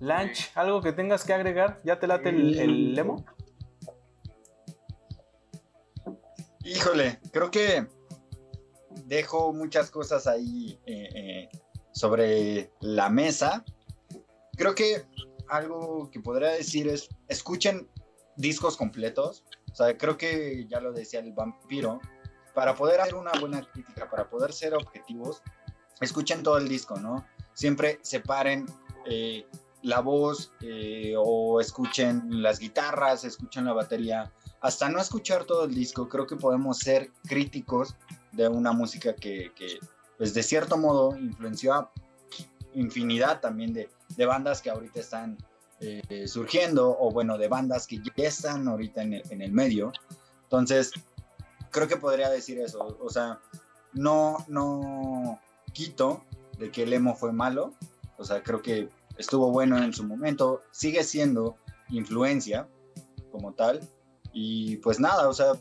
Lanch, 0.00 0.50
¿algo 0.54 0.80
que 0.80 0.92
tengas 0.92 1.24
que 1.24 1.32
agregar? 1.32 1.80
¿Ya 1.84 1.98
te 1.98 2.06
late 2.06 2.30
el, 2.30 2.58
el 2.58 2.98
emo? 2.98 3.24
Híjole, 6.64 7.18
creo 7.32 7.50
que 7.50 7.86
dejo 9.06 9.52
muchas 9.52 9.90
cosas 9.90 10.26
ahí 10.26 10.78
eh, 10.86 11.08
eh, 11.14 11.48
sobre 11.92 12.70
la 12.80 13.10
mesa. 13.10 13.64
Creo 14.56 14.74
que 14.74 15.02
algo 15.48 16.10
que 16.10 16.20
podría 16.20 16.50
decir 16.50 16.88
es, 16.88 17.08
escuchen 17.28 17.88
discos 18.36 18.76
completos. 18.76 19.44
O 19.72 19.74
sea, 19.74 19.98
creo 19.98 20.16
que 20.16 20.66
ya 20.68 20.80
lo 20.80 20.92
decía 20.92 21.20
el 21.20 21.32
vampiro. 21.32 22.00
Para 22.60 22.74
poder 22.74 23.00
hacer 23.00 23.14
una 23.14 23.32
buena 23.40 23.62
crítica, 23.62 24.10
para 24.10 24.28
poder 24.28 24.52
ser 24.52 24.74
objetivos, 24.74 25.40
escuchen 25.98 26.42
todo 26.42 26.58
el 26.58 26.68
disco, 26.68 27.00
¿no? 27.00 27.24
Siempre 27.54 27.98
separen 28.02 28.66
eh, 29.06 29.46
la 29.80 30.00
voz 30.00 30.52
eh, 30.60 31.14
o 31.16 31.58
escuchen 31.62 32.42
las 32.42 32.58
guitarras, 32.58 33.24
escuchen 33.24 33.64
la 33.64 33.72
batería 33.72 34.30
hasta 34.60 34.90
no 34.90 35.00
escuchar 35.00 35.46
todo 35.46 35.64
el 35.64 35.74
disco, 35.74 36.06
creo 36.10 36.26
que 36.26 36.36
podemos 36.36 36.76
ser 36.80 37.10
críticos 37.26 37.96
de 38.32 38.46
una 38.46 38.72
música 38.72 39.14
que, 39.14 39.52
que, 39.56 39.78
pues 40.18 40.34
de 40.34 40.42
cierto 40.42 40.76
modo 40.76 41.16
influenció 41.16 41.72
a 41.72 41.90
infinidad 42.74 43.40
también 43.40 43.72
de, 43.72 43.88
de 44.18 44.26
bandas 44.26 44.60
que 44.60 44.68
ahorita 44.68 45.00
están 45.00 45.38
eh, 45.80 46.28
surgiendo 46.28 46.94
o 47.00 47.10
bueno, 47.10 47.38
de 47.38 47.48
bandas 47.48 47.86
que 47.86 48.02
ya 48.04 48.12
están 48.28 48.68
ahorita 48.68 49.00
en 49.00 49.14
el, 49.14 49.22
en 49.30 49.40
el 49.40 49.50
medio. 49.50 49.92
Entonces, 50.50 50.92
creo 51.70 51.88
que 51.88 51.96
podría 51.96 52.30
decir 52.30 52.58
eso. 52.60 52.96
O 53.00 53.10
sea, 53.10 53.40
no, 53.92 54.44
no 54.48 55.40
quito 55.72 56.24
de 56.58 56.70
que 56.70 56.82
el 56.82 56.92
emo 56.92 57.14
fue 57.14 57.32
malo. 57.32 57.72
O 58.18 58.24
sea, 58.24 58.42
creo 58.42 58.60
que 58.62 58.88
estuvo 59.16 59.50
bueno 59.50 59.78
en 59.78 59.92
su 59.92 60.04
momento, 60.04 60.62
sigue 60.70 61.04
siendo 61.04 61.56
influencia 61.88 62.68
como 63.30 63.52
tal. 63.54 63.80
Y 64.32 64.76
pues 64.78 65.00
nada, 65.00 65.28
o 65.28 65.32
sea, 65.32 65.52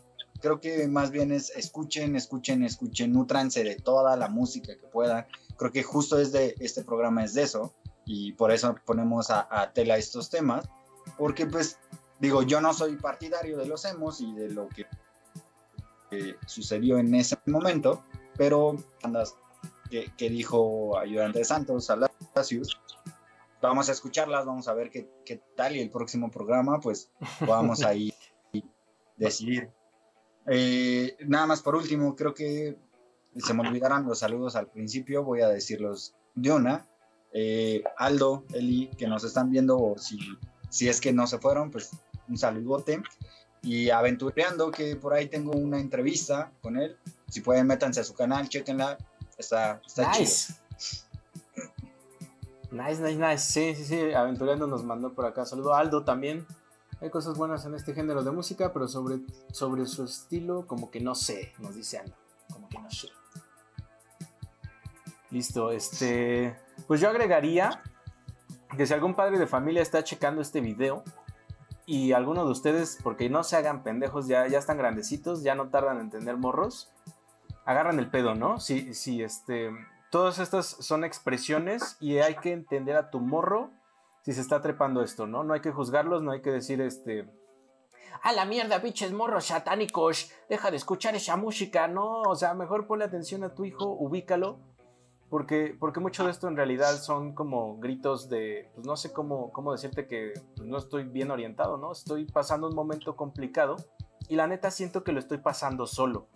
creo 0.42 0.60
que 0.60 0.88
más 0.88 1.12
bien 1.12 1.32
es 1.32 1.50
escuchen, 1.52 2.16
escuchen, 2.16 2.64
escuchen, 2.64 3.14
nutranse 3.14 3.64
de 3.64 3.76
toda 3.76 4.16
la 4.18 4.30
música 4.30 4.76
que 4.76 4.88
puedan. 4.88 5.26
Creo 5.58 5.72
que 5.72 5.84
justo 5.84 6.20
es 6.20 6.32
de, 6.32 6.56
este 6.60 6.84
programa 6.84 7.24
es 7.24 7.34
de 7.34 7.44
eso 7.44 7.74
y 8.06 8.34
por 8.34 8.52
eso 8.52 8.76
ponemos 8.86 9.30
a, 9.30 9.48
a 9.50 9.72
tela 9.74 9.98
estos 9.98 10.30
temas, 10.30 10.68
porque 11.18 11.46
pues 11.46 11.78
digo, 12.20 12.44
yo 12.44 12.62
no 12.62 12.74
soy 12.74 12.96
partidario 12.96 13.58
de 13.58 13.66
los 13.66 13.86
emos 13.86 14.22
y 14.22 14.34
de 14.34 14.50
lo 14.50 14.68
que, 14.70 14.86
que 16.10 16.36
sucedió 16.46 16.98
en 16.98 17.14
ese 17.16 17.38
momento, 17.46 18.04
pero 18.38 18.76
que, 19.90 20.12
que 20.18 20.30
dijo 20.30 20.98
Ayudante 20.98 21.40
de 21.40 21.46
Santos, 21.46 21.90
Alacius, 21.90 22.80
vamos 23.62 23.90
a 23.90 23.92
escucharlas, 23.92 24.46
vamos 24.46 24.68
a 24.68 24.74
ver 24.74 24.90
qué, 24.90 25.10
qué 25.26 25.42
tal 25.56 25.76
y 25.76 25.82
el 25.82 25.90
próximo 25.90 26.32
programa 26.32 26.80
pues 26.80 27.12
vamos 27.48 27.84
a 27.84 27.94
ir 27.94 28.14
decidir. 29.20 29.70
Eh, 30.48 31.16
nada 31.28 31.46
más 31.46 31.62
por 31.62 31.76
último, 31.76 32.16
creo 32.16 32.34
que 32.34 32.78
se 33.36 33.54
me 33.54 33.68
olvidaran 33.68 34.06
los 34.06 34.20
saludos 34.20 34.56
al 34.56 34.68
principio, 34.68 35.24
voy 35.24 35.42
a 35.42 35.50
decirlos 35.50 36.16
de 36.34 36.52
una. 36.52 36.88
Eh, 37.32 37.84
Aldo, 37.98 38.46
Eli, 38.54 38.90
que 38.98 39.08
nos 39.08 39.24
están 39.24 39.52
viendo, 39.52 39.78
o 39.78 39.98
si, 39.98 40.18
si 40.70 40.90
es 40.90 41.00
que 41.00 41.14
no 41.14 41.28
se 41.28 41.38
fueron, 41.38 41.70
pues 41.70 41.92
un 42.28 42.38
saludote. 42.38 43.04
Y 43.62 43.90
Aventureando, 43.90 44.72
que 44.72 44.96
por 44.96 45.14
ahí 45.14 45.28
tengo 45.28 45.52
una 45.52 45.80
entrevista 45.80 46.52
con 46.62 46.78
él. 46.78 46.98
Si 47.30 47.42
pueden, 47.42 47.68
métanse 47.68 48.00
a 48.00 48.04
su 48.04 48.14
canal, 48.14 48.48
chequenla. 48.48 48.98
Está, 49.38 49.82
está 49.86 50.12
Nice. 50.18 50.54
Nice, 52.72 53.02
nice, 53.02 53.16
nice. 53.16 53.38
Sí, 53.40 53.76
sí, 53.76 53.86
sí. 53.86 54.14
Aventurando 54.14 54.68
nos 54.68 54.84
mandó 54.84 55.14
por 55.14 55.26
acá. 55.26 55.46
Saludo 55.46 55.74
a 55.74 55.80
Aldo 55.80 56.04
también. 56.04 56.46
Hay 57.02 57.10
cosas 57.10 57.38
buenas 57.38 57.66
en 57.66 57.76
este 57.76 57.94
género 57.94 58.24
de 58.24 58.32
música, 58.32 58.74
pero 58.74 58.88
sobre, 58.88 59.20
sobre 59.52 59.86
su 59.86 60.04
estilo, 60.04 60.68
como 60.68 60.92
que 60.92 61.00
no 61.00 61.16
sé, 61.16 61.54
nos 61.60 61.76
dice 61.76 61.98
Aldo. 61.98 62.16
Como 62.52 62.68
que 62.70 62.80
no 62.80 62.92
sé. 62.92 63.08
Listo, 65.32 65.72
este. 65.72 66.58
Pues 66.88 67.02
yo 67.02 67.10
agregaría 67.10 67.82
que 68.76 68.86
si 68.86 68.94
algún 68.94 69.16
padre 69.16 69.40
de 69.40 69.48
familia 69.48 69.82
está 69.82 70.04
checando 70.04 70.42
este 70.42 70.62
video 70.62 71.04
y 71.90 72.14
alguno 72.14 72.46
de 72.46 72.52
ustedes, 72.52 73.00
porque 73.04 73.32
no 73.32 73.44
se 73.44 73.56
hagan 73.56 73.82
pendejos, 73.82 74.28
ya, 74.28 74.48
ya 74.48 74.60
están 74.60 74.78
grandecitos, 74.78 75.42
ya 75.42 75.56
no 75.56 75.70
tardan 75.70 76.00
en 76.00 76.12
tener 76.12 76.38
morros, 76.38 76.92
agarran 77.66 77.98
el 77.98 78.12
pedo, 78.12 78.36
¿no? 78.36 78.60
Si, 78.60 78.94
si 78.94 79.24
este. 79.24 79.72
Todas 80.12 80.38
estas 80.38 80.68
son 80.68 81.04
expresiones 81.04 81.98
y 82.00 82.20
hay 82.20 82.36
que 82.36 82.52
entender 82.52 82.96
a 82.96 83.10
tu 83.10 83.20
morro 83.20 83.72
si 84.22 84.34
se 84.34 84.42
está 84.42 84.62
trepando 84.62 85.02
esto, 85.02 85.26
¿no? 85.26 85.44
No 85.44 85.56
hay 85.56 85.62
que 85.62 85.72
juzgarlos, 85.72 86.22
no 86.22 86.30
hay 86.30 86.44
que 86.44 86.52
decir 86.52 86.80
este. 86.80 87.28
A 88.22 88.34
la 88.34 88.46
mierda, 88.46 88.78
biches 88.78 89.12
morros 89.12 89.46
satánicos, 89.46 90.32
deja 90.48 90.70
de 90.70 90.78
escuchar 90.78 91.16
esa 91.16 91.38
música, 91.38 91.88
no, 91.88 92.22
o 92.22 92.36
sea, 92.36 92.54
mejor 92.54 92.86
ponle 92.86 93.06
atención 93.06 93.44
a 93.44 93.56
tu 93.56 93.66
hijo, 93.66 93.86
ubícalo, 93.86 94.60
porque, 95.30 95.76
porque 95.80 96.00
mucho 96.00 96.24
de 96.26 96.32
esto 96.32 96.48
en 96.48 96.56
realidad 96.56 96.96
son 96.98 97.34
como 97.34 97.78
gritos 97.80 98.30
de, 98.30 98.72
pues 98.74 98.86
no 98.86 98.98
sé 98.98 99.14
cómo, 99.14 99.52
cómo 99.52 99.72
decirte 99.72 100.08
que 100.08 100.34
pues, 100.56 100.68
no 100.68 100.78
estoy 100.78 101.04
bien 101.04 101.30
orientado, 101.32 101.78
¿no? 101.78 101.92
Estoy 101.92 102.26
pasando 102.26 102.68
un 102.68 102.76
momento 102.76 103.16
complicado 103.16 103.76
y 104.28 104.36
la 104.36 104.48
neta 104.48 104.72
siento 104.72 105.04
que 105.04 105.12
lo 105.12 105.20
estoy 105.20 105.38
pasando 105.38 105.86
solo. 105.86 106.28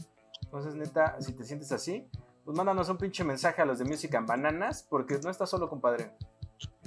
Entonces, 0.43 0.75
neta, 0.75 1.19
si 1.19 1.33
te 1.33 1.43
sientes 1.43 1.71
así, 1.71 2.07
pues 2.45 2.55
mándanos 2.55 2.89
un 2.89 2.97
pinche 2.97 3.23
mensaje 3.23 3.61
a 3.61 3.65
los 3.65 3.79
de 3.79 3.85
Music 3.85 4.13
and 4.15 4.27
Bananas, 4.27 4.85
porque 4.87 5.17
no 5.23 5.29
estás 5.29 5.49
solo, 5.49 5.69
compadre. 5.69 6.15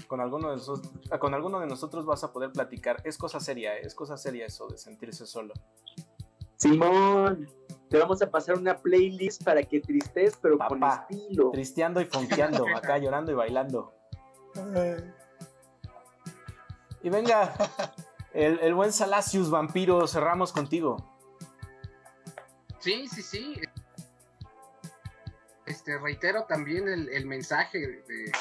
Con 0.07 0.20
alguno, 0.20 0.50
de 0.50 0.57
nosotros, 0.57 0.92
con 1.18 1.34
alguno 1.34 1.59
de 1.59 1.66
nosotros 1.66 2.07
vas 2.07 2.22
a 2.22 2.32
poder 2.32 2.52
platicar. 2.52 2.98
Es 3.04 3.18
cosa 3.18 3.40
seria, 3.40 3.76
¿eh? 3.76 3.80
es 3.82 3.94
cosa 3.94 4.16
seria 4.16 4.46
eso 4.46 4.68
de 4.68 4.78
sentirse 4.78 5.26
solo. 5.26 5.54
Simón, 6.57 7.48
te 7.89 7.99
vamos 7.99 8.20
a 8.22 8.30
pasar 8.30 8.57
una 8.57 8.76
playlist 8.78 9.45
para 9.45 9.62
que 9.62 9.80
tristes, 9.80 10.37
pero 10.41 10.59
Papá. 10.59 11.07
con 11.07 11.16
estilo. 11.18 11.51
Tristeando 11.53 12.01
y 12.01 12.07
fonqueando, 12.07 12.66
acá 12.76 12.99
llorando 12.99 13.32
y 13.32 13.34
bailando. 13.34 13.95
Y 17.03 17.11
venga, 17.11 17.55
El, 18.32 18.59
el 18.61 18.74
buen 18.74 18.93
Salacius 18.93 19.51
Vampiro, 19.51 20.07
cerramos 20.07 20.53
contigo. 20.53 20.97
Sí, 22.80 23.07
sí, 23.09 23.22
sí. 23.22 23.61
Este, 25.64 25.99
reitero 25.99 26.45
también 26.45 26.89
el, 26.89 27.09
el 27.09 27.26
mensaje 27.26 27.78
de, 27.78 28.32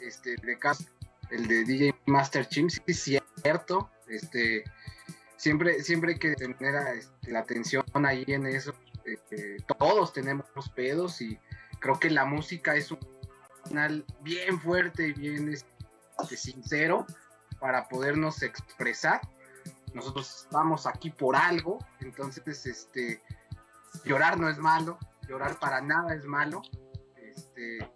este, 0.00 0.36
de 0.36 0.58
Cas- 0.58 0.88
el 1.30 1.46
de 1.46 1.64
DJ 1.64 1.94
Master 2.06 2.48
Chim, 2.48 2.70
sí 2.70 2.80
es 2.86 3.00
cierto. 3.42 3.90
Este, 4.08 4.64
siempre, 5.38 5.82
siempre 5.82 6.12
hay 6.12 6.18
que 6.18 6.34
tener 6.34 6.74
este, 6.94 7.32
la 7.32 7.38
atención 7.38 7.84
ahí 7.94 8.24
en 8.26 8.46
eso. 8.46 8.74
todos 9.78 10.12
tenemos 10.12 10.46
pedos 10.74 11.22
y 11.22 11.38
creo 11.80 11.98
que 11.98 12.10
la 12.10 12.26
música 12.26 12.74
es 12.74 12.90
un 12.90 12.98
canal 13.64 14.04
bien 14.20 14.60
fuerte 14.60 15.08
y 15.08 15.12
bien 15.14 15.54
este, 15.54 16.36
sincero 16.36 17.06
para 17.58 17.88
podernos 17.88 18.42
expresar. 18.42 19.20
Nosotros 19.94 20.42
estamos 20.44 20.86
aquí 20.86 21.10
por 21.10 21.34
algo, 21.34 21.78
entonces 22.00 22.66
este, 22.66 23.22
llorar 24.04 24.38
no 24.38 24.50
es 24.50 24.58
malo, 24.58 24.98
llorar 25.26 25.58
para 25.58 25.80
nada 25.80 26.14
es 26.14 26.26
malo. 26.26 26.60
Este, 27.16 27.90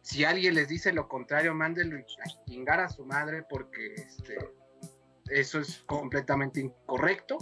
si 0.00 0.24
alguien 0.24 0.54
les 0.54 0.68
dice 0.68 0.92
lo 0.92 1.06
contrario, 1.08 1.54
mándenlo 1.54 1.98
a 1.98 2.44
chingar 2.46 2.80
a 2.80 2.88
su 2.88 3.04
madre 3.04 3.44
porque 3.48 3.94
este, 3.94 4.38
eso 5.30 5.60
es 5.60 5.82
completamente 5.86 6.60
incorrecto. 6.60 7.38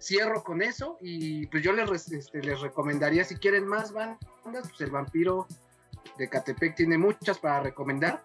Cierro 0.00 0.44
con 0.44 0.62
eso 0.62 0.96
y 1.00 1.46
pues 1.48 1.62
yo 1.62 1.72
les, 1.72 2.10
este, 2.12 2.40
les 2.42 2.60
recomendaría 2.60 3.24
si 3.24 3.36
quieren 3.36 3.66
más 3.66 3.92
bandas, 3.92 4.18
pues 4.44 4.80
el 4.80 4.90
vampiro 4.90 5.46
de 6.18 6.28
Catepec 6.28 6.76
tiene 6.76 6.98
muchas 6.98 7.38
para 7.38 7.60
recomendar. 7.60 8.22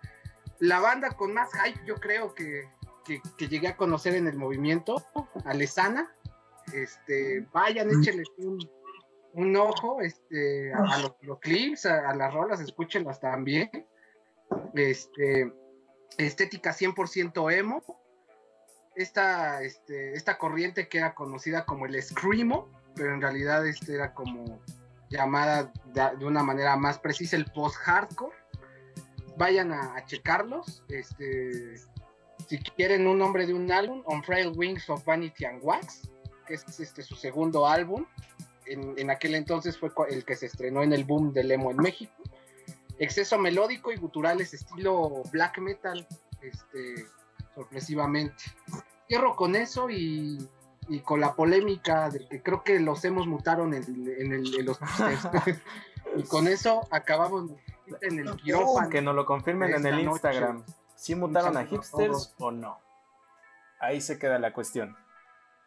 La 0.60 0.80
banda 0.80 1.10
con 1.12 1.34
más 1.34 1.50
hype 1.54 1.80
yo 1.86 1.96
creo 1.96 2.34
que, 2.34 2.70
que, 3.06 3.22
que 3.38 3.48
llegué 3.48 3.70
a 3.70 3.78
conocer 3.78 4.16
en 4.16 4.28
el 4.28 4.38
movimiento, 4.38 5.04
Alesana. 5.46 6.14
Este, 6.74 7.46
vayan, 7.52 7.90
échenle 7.90 8.24
un, 8.38 8.60
un 9.34 9.56
ojo 9.58 10.00
este, 10.02 10.74
a, 10.74 10.78
a 10.78 11.00
los, 11.00 11.16
los 11.22 11.40
clips, 11.40 11.86
a, 11.86 12.10
a 12.10 12.16
las 12.16 12.34
rolas, 12.34 12.62
escúchenlas 12.62 13.20
también. 13.20 13.70
Este, 14.76 15.52
estética 16.18 16.72
100% 16.72 17.52
emo. 17.54 17.84
Esta, 18.96 19.62
este, 19.62 20.14
esta 20.14 20.38
corriente 20.38 20.88
que 20.88 21.00
era 21.00 21.16
conocida 21.16 21.66
como 21.66 21.86
el 21.86 22.02
Screamo, 22.02 22.70
pero 22.96 23.14
en 23.14 23.22
realidad 23.22 23.66
este 23.66 23.96
era 23.96 24.14
como 24.14 24.62
llamada 25.10 25.72
de, 25.94 26.26
una 26.26 26.44
manera 26.44 26.76
más 26.76 27.00
precisa 27.00 27.36
el 27.36 27.46
post-hardcore. 27.46 28.36
Vayan 29.38 29.72
a, 29.72 30.06
checarlos. 30.06 30.84
Este, 30.90 31.76
si 32.48 32.58
quieren 32.76 33.08
un 33.08 33.18
nombre 33.18 33.48
de 33.48 33.54
un 33.54 33.72
álbum, 33.72 34.04
On 34.06 34.24
Frail 34.24 34.54
Wings 34.56 34.90
of 34.90 35.04
Vanity 35.06 35.46
and 35.46 35.60
Wax, 35.64 36.10
que 36.46 36.56
es 36.56 36.80
este, 36.80 37.02
su 37.02 37.16
segundo 37.16 37.68
álbum. 37.68 38.06
En, 38.66 38.98
en 38.98 39.10
aquel 39.10 39.36
entonces 39.36 39.78
fue 39.78 39.92
el 40.10 40.24
que 40.24 40.36
se 40.36 40.46
estrenó 40.46 40.84
en 40.84 40.94
el 40.94 41.04
boom 41.04 41.34
del 41.34 41.52
emo 41.52 41.72
en 41.72 41.78
México. 41.78 42.14
Exceso 43.00 43.38
melódico 43.40 43.92
y 43.92 43.98
guturales 43.98 44.54
estilo 44.54 45.24
black 45.32 45.58
metal, 45.58 46.08
este, 46.42 47.08
sorpresivamente. 47.56 48.44
Cierro 49.08 49.36
con 49.36 49.56
eso 49.56 49.90
y, 49.90 50.48
y 50.90 51.00
con 51.02 51.20
la 51.20 51.34
polémica 51.34 52.10
de 52.10 52.28
que 52.28 52.42
creo 52.42 52.64
que 52.64 52.80
los 52.80 53.04
hemos 53.06 53.28
mutaron 53.28 53.74
en, 53.74 53.84
en 53.84 54.32
el- 54.34 54.56
en 54.60 54.66
los 54.66 54.80
y 56.16 56.24
con 56.24 56.48
eso 56.48 56.88
acabamos 56.92 57.52
en 58.02 58.20
el 58.20 58.36
quirófano. 58.38 58.90
Que 58.90 59.02
nos 59.02 59.16
lo 59.16 59.26
confirmen 59.26 59.74
en 59.74 59.86
el 59.86 60.06
noche. 60.06 60.10
Instagram. 60.28 60.64
¿Si 60.96 61.16
mutaron 61.16 61.58
a 61.58 61.62
saludo 61.62 61.76
a 61.76 61.78
hipsters 61.78 62.34
o 62.40 62.52
no? 62.52 62.80
Ahí 63.80 64.00
se 64.00 64.18
queda 64.18 64.40
la 64.40 64.54
cuestión. 64.54 64.96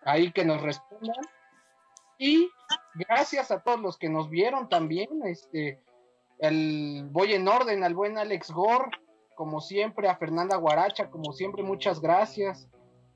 ahí 0.02 0.32
que 0.32 0.44
nos 0.44 0.62
respondan. 0.62 1.16
Y 2.18 2.48
gracias 2.94 3.50
a 3.50 3.60
todos 3.60 3.78
los 3.80 3.98
que 3.98 4.08
nos 4.08 4.30
vieron 4.30 4.70
también. 4.70 5.08
Este, 5.26 5.82
el, 6.38 7.06
voy 7.10 7.34
en 7.34 7.46
orden 7.46 7.84
al 7.84 7.94
buen 7.94 8.16
Alex 8.16 8.50
Gore, 8.50 8.88
como 9.36 9.60
siempre, 9.60 10.08
a 10.08 10.16
Fernanda 10.16 10.56
Guaracha, 10.56 11.10
como 11.10 11.32
siempre, 11.32 11.62
muchas 11.62 12.00
gracias. 12.00 12.68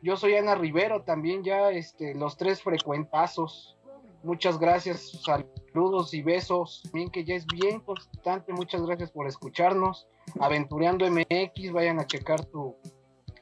Yo 0.02 0.16
soy 0.16 0.36
Ana 0.36 0.54
Rivero, 0.54 1.02
también 1.02 1.42
ya 1.42 1.70
este, 1.70 2.14
los 2.14 2.36
tres 2.36 2.62
frecuentazos. 2.62 3.76
Muchas 4.22 4.58
gracias, 4.58 5.10
saludos 5.22 6.14
y 6.14 6.22
besos. 6.22 6.82
Bien 6.92 7.10
que 7.10 7.24
ya 7.24 7.34
es 7.34 7.46
bien 7.46 7.80
constante, 7.80 8.52
muchas 8.52 8.82
gracias 8.82 9.10
por 9.10 9.26
escucharnos. 9.26 10.06
Aventureando 10.38 11.10
MX, 11.10 11.72
vayan 11.72 11.98
a 11.98 12.06
checar 12.06 12.44
tu, 12.44 12.76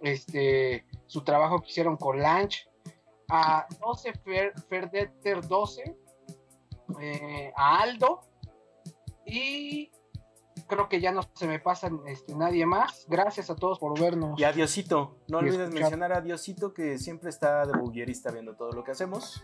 este, 0.01 0.87
su 1.07 1.22
trabajo 1.24 1.61
que 1.61 1.68
hicieron 1.68 1.97
con 1.97 2.20
Lanch 2.20 2.68
a 3.29 3.66
12 3.81 4.12
Fer, 4.24 4.55
Ferdeter 4.68 5.47
12, 5.47 5.97
eh, 7.01 7.53
a 7.57 7.81
Aldo 7.81 8.20
y 9.26 9.91
creo 10.69 10.89
que 10.89 11.01
ya 11.01 11.11
no 11.11 11.23
se 11.35 11.49
me 11.49 11.59
pasa 11.59 11.91
este, 12.07 12.35
nadie 12.35 12.64
más. 12.66 13.07
Gracias 13.09 13.51
a 13.51 13.57
todos 13.57 13.79
por 13.79 13.99
vernos. 13.99 14.39
Y 14.39 14.45
a 14.45 14.53
Diosito. 14.53 15.16
No 15.27 15.39
olvides 15.39 15.59
escuchar. 15.59 15.81
mencionar 15.81 16.12
a 16.12 16.21
Diosito 16.21 16.73
que 16.73 16.99
siempre 16.99 17.31
está 17.31 17.66
de 17.66 17.77
buguerista 17.77 18.31
viendo 18.31 18.55
todo 18.55 18.71
lo 18.73 18.85
que 18.85 18.93
hacemos. 18.93 19.43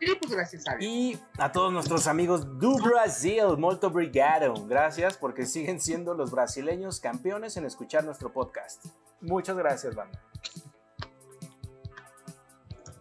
Y 0.00 0.14
pues 0.16 0.32
gracias 0.32 0.68
a 0.68 0.76
Dios. 0.76 0.92
Y 0.92 1.18
a 1.38 1.50
todos 1.50 1.72
nuestros 1.72 2.06
amigos 2.06 2.58
do 2.58 2.76
Brasil, 2.76 3.56
molto 3.58 3.86
obrigado. 3.86 4.54
Gracias 4.66 5.16
porque 5.16 5.46
siguen 5.46 5.80
siendo 5.80 6.14
los 6.14 6.30
brasileños 6.30 7.00
campeones 7.00 7.56
en 7.56 7.64
escuchar 7.64 8.04
nuestro 8.04 8.32
podcast. 8.32 8.84
Muchas 9.20 9.56
gracias, 9.56 9.94
banda. 9.94 10.20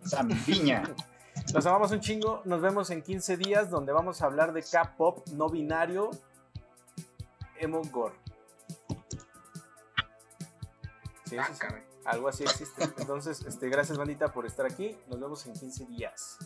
Zampiña. 0.07 0.83
Los 1.51 1.65
amamos 1.65 1.91
un 1.91 1.99
chingo. 1.99 2.41
Nos 2.45 2.61
vemos 2.61 2.89
en 2.89 3.01
15 3.01 3.37
días 3.37 3.69
donde 3.69 3.91
vamos 3.91 4.21
a 4.21 4.25
hablar 4.25 4.53
de 4.53 4.63
K-pop 4.63 5.27
no 5.33 5.49
binario 5.49 6.11
emo 7.59 7.81
gore. 7.91 8.15
Sí, 11.25 11.37
Ah, 11.37 11.47
sí. 11.51 11.67
Algo 12.05 12.27
así 12.27 12.43
existe. 12.43 12.83
Entonces, 12.97 13.41
este, 13.45 13.69
gracias 13.69 13.97
bandita 13.97 14.33
por 14.33 14.45
estar 14.45 14.65
aquí. 14.65 14.97
Nos 15.07 15.19
vemos 15.19 15.45
en 15.45 15.53
15 15.53 15.85
días. 15.85 16.37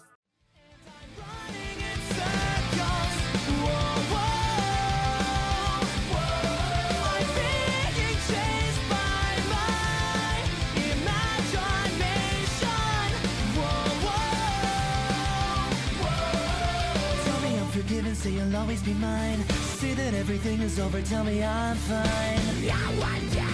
Say 18.18 18.32
you'll 18.32 18.56
always 18.56 18.82
be 18.82 18.94
mine. 18.94 19.44
Say 19.80 19.94
that 19.94 20.14
everything 20.14 20.60
is 20.62 20.80
over, 20.80 21.02
tell 21.02 21.24
me 21.24 21.44
I'm 21.44 21.76
fine. 21.76 23.47